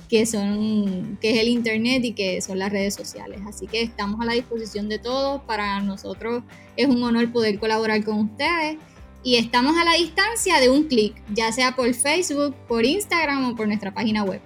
que 0.08 0.24
son 0.24 1.18
que 1.20 1.32
es 1.32 1.40
el 1.40 1.48
internet 1.48 2.04
y 2.04 2.12
que 2.12 2.40
son 2.40 2.60
las 2.60 2.70
redes 2.70 2.94
sociales. 2.94 3.40
Así 3.48 3.66
que 3.66 3.82
estamos 3.82 4.20
a 4.20 4.24
la 4.24 4.34
disposición 4.34 4.88
de 4.88 5.00
todos. 5.00 5.42
Para 5.42 5.80
nosotros 5.80 6.44
es 6.76 6.86
un 6.86 7.02
honor 7.02 7.32
poder 7.32 7.58
colaborar 7.58 8.04
con 8.04 8.20
ustedes 8.20 8.76
y 9.24 9.34
estamos 9.34 9.76
a 9.76 9.84
la 9.84 9.94
distancia 9.94 10.60
de 10.60 10.70
un 10.70 10.84
clic, 10.84 11.20
ya 11.32 11.50
sea 11.50 11.74
por 11.74 11.92
Facebook, 11.92 12.54
por 12.68 12.84
Instagram 12.84 13.50
o 13.50 13.56
por 13.56 13.66
nuestra 13.66 13.92
página 13.92 14.22
web. 14.22 14.40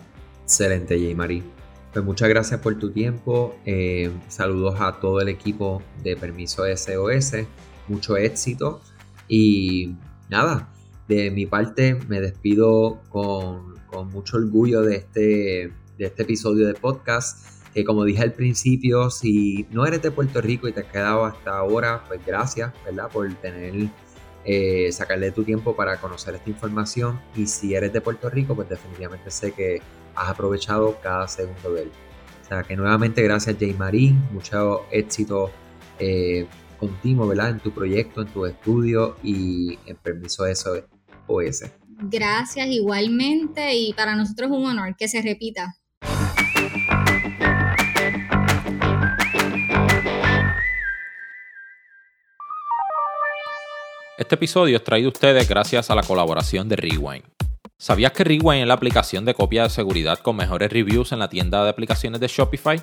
Excelente, 0.44 0.98
J. 0.98 1.14
Marie. 1.14 1.42
Pues 1.92 2.02
muchas 2.06 2.30
gracias 2.30 2.58
por 2.60 2.78
tu 2.78 2.90
tiempo. 2.90 3.54
Eh, 3.66 4.10
saludos 4.28 4.80
a 4.80 4.98
todo 4.98 5.20
el 5.20 5.28
equipo 5.28 5.82
de 6.02 6.16
Permiso 6.16 6.64
SOS. 6.64 7.44
Mucho 7.86 8.16
éxito. 8.16 8.80
Y 9.28 9.94
nada, 10.30 10.70
de 11.08 11.30
mi 11.30 11.46
parte 11.46 11.98
me 12.08 12.20
despido 12.20 13.00
con, 13.08 13.76
mucho 14.12 14.36
orgullo 14.36 14.82
de 14.82 14.96
este, 14.96 15.72
de 15.96 16.04
este 16.04 16.22
episodio 16.22 16.66
de 16.66 16.74
podcast. 16.74 17.58
Que 17.74 17.84
como 17.84 18.04
dije 18.04 18.22
al 18.22 18.32
principio, 18.32 19.10
si 19.10 19.66
no 19.70 19.86
eres 19.86 20.02
de 20.02 20.10
Puerto 20.10 20.40
Rico 20.40 20.68
y 20.68 20.72
te 20.72 20.80
has 20.80 20.86
quedado 20.86 21.24
hasta 21.24 21.58
ahora, 21.58 22.04
pues 22.06 22.20
gracias, 22.24 22.72
¿verdad? 22.84 23.08
Por 23.10 23.32
tener 23.34 23.88
eh, 24.44 24.90
sacarle 24.92 25.30
tu 25.30 25.44
tiempo 25.44 25.76
para 25.76 26.00
conocer 26.00 26.34
esta 26.34 26.48
información 26.48 27.20
y 27.36 27.46
si 27.46 27.74
eres 27.74 27.92
de 27.92 28.00
Puerto 28.00 28.30
Rico, 28.30 28.54
pues 28.54 28.68
definitivamente 28.68 29.30
sé 29.30 29.52
que 29.52 29.82
has 30.14 30.28
aprovechado 30.30 30.98
cada 31.02 31.28
segundo 31.28 31.72
de 31.72 31.82
él. 31.82 31.90
O 32.42 32.48
sea 32.48 32.62
que 32.62 32.76
nuevamente 32.76 33.22
gracias 33.22 33.56
Jay 33.58 33.74
Marie, 33.74 34.14
mucho 34.32 34.86
éxito 34.90 35.50
eh, 35.98 36.46
continuo 36.78 37.26
¿verdad? 37.28 37.50
en 37.50 37.60
tu 37.60 37.72
proyecto, 37.72 38.22
en 38.22 38.28
tu 38.28 38.46
estudio 38.46 39.16
y 39.22 39.78
en 39.86 39.96
permiso 39.96 40.44
de 40.44 40.52
eso 40.52 40.74
OS. 41.28 41.64
Gracias 42.00 42.66
igualmente 42.68 43.74
y 43.74 43.92
para 43.92 44.16
nosotros 44.16 44.50
es 44.50 44.56
un 44.56 44.66
honor 44.66 44.96
que 44.96 45.08
se 45.08 45.22
repita. 45.22 45.74
Este 54.18 54.34
episodio 54.34 54.76
es 54.76 54.84
traído 54.84 55.08
a 55.08 55.12
ustedes 55.12 55.48
gracias 55.48 55.90
a 55.90 55.94
la 55.94 56.02
colaboración 56.02 56.68
de 56.68 56.74
Rewind. 56.76 57.24
¿Sabías 57.78 58.10
que 58.10 58.24
Rewind 58.24 58.62
es 58.62 58.66
la 58.66 58.74
aplicación 58.74 59.24
de 59.24 59.32
copia 59.32 59.62
de 59.62 59.70
seguridad 59.70 60.18
con 60.18 60.34
mejores 60.34 60.72
reviews 60.72 61.12
en 61.12 61.20
la 61.20 61.28
tienda 61.28 61.62
de 61.62 61.70
aplicaciones 61.70 62.20
de 62.20 62.26
Shopify? 62.26 62.82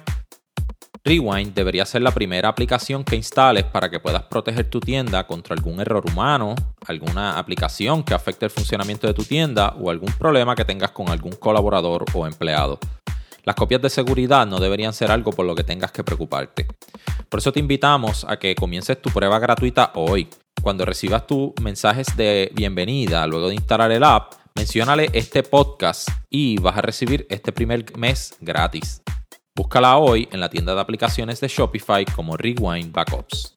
Rewind 1.06 1.54
debería 1.54 1.86
ser 1.86 2.02
la 2.02 2.10
primera 2.10 2.50
aplicación 2.50 3.04
que 3.04 3.16
instales 3.16 3.64
para 3.64 3.92
que 3.92 4.00
puedas 4.00 4.24
proteger 4.24 4.72
tu 4.72 4.80
tienda 4.80 5.28
contra 5.28 5.54
algún 5.54 5.80
error 5.80 6.04
humano, 6.12 6.56
alguna 6.88 7.38
aplicación 7.38 8.04
que 8.04 8.16
afecte 8.16 8.46
el 8.46 8.52
funcionamiento 8.52 9.06
de 9.06 9.14
tu 9.14 9.24
tienda 9.24 9.76
o 9.80 9.92
algún 9.92 10.12
problema 10.14 10.56
que 10.56 10.66
tengas 10.66 10.90
con 10.90 11.10
algún 11.10 11.34
colaborador 11.34 12.06
o 12.12 12.26
empleado. 12.26 12.80
Las 13.44 13.56
copias 13.56 13.84
de 13.84 13.92
seguridad 13.92 14.48
no 14.48 14.60
deberían 14.60 14.94
ser 14.94 15.12
algo 15.12 15.32
por 15.32 15.46
lo 15.46 15.54
que 15.54 15.64
tengas 15.64 15.92
que 15.92 16.04
preocuparte. 16.04 16.66
Por 17.30 17.40
eso 17.40 17.52
te 17.52 17.60
invitamos 17.60 18.26
a 18.28 18.38
que 18.40 18.56
comiences 18.56 19.00
tu 19.00 19.12
prueba 19.12 19.38
gratuita 19.38 19.92
hoy. 19.94 20.28
Cuando 20.64 20.86
recibas 20.86 21.28
tus 21.28 21.52
mensajes 21.62 22.08
de 22.18 22.50
bienvenida 22.56 23.28
luego 23.28 23.50
de 23.50 23.54
instalar 23.54 23.92
el 23.92 24.04
app, 24.04 24.34
menciónale 24.56 25.12
este 25.14 25.44
podcast 25.44 26.10
y 26.32 26.58
vas 26.58 26.78
a 26.78 26.82
recibir 26.82 27.28
este 27.30 27.52
primer 27.52 27.96
mes 27.96 28.36
gratis. 28.42 29.04
Búscala 29.58 29.96
hoy 29.96 30.28
en 30.34 30.42
la 30.42 30.50
tienda 30.50 30.76
de 30.76 30.82
aplicaciones 30.82 31.40
de 31.40 31.48
Shopify 31.48 32.04
como 32.04 32.36
Rewind 32.36 32.92
Backups. 32.92 33.54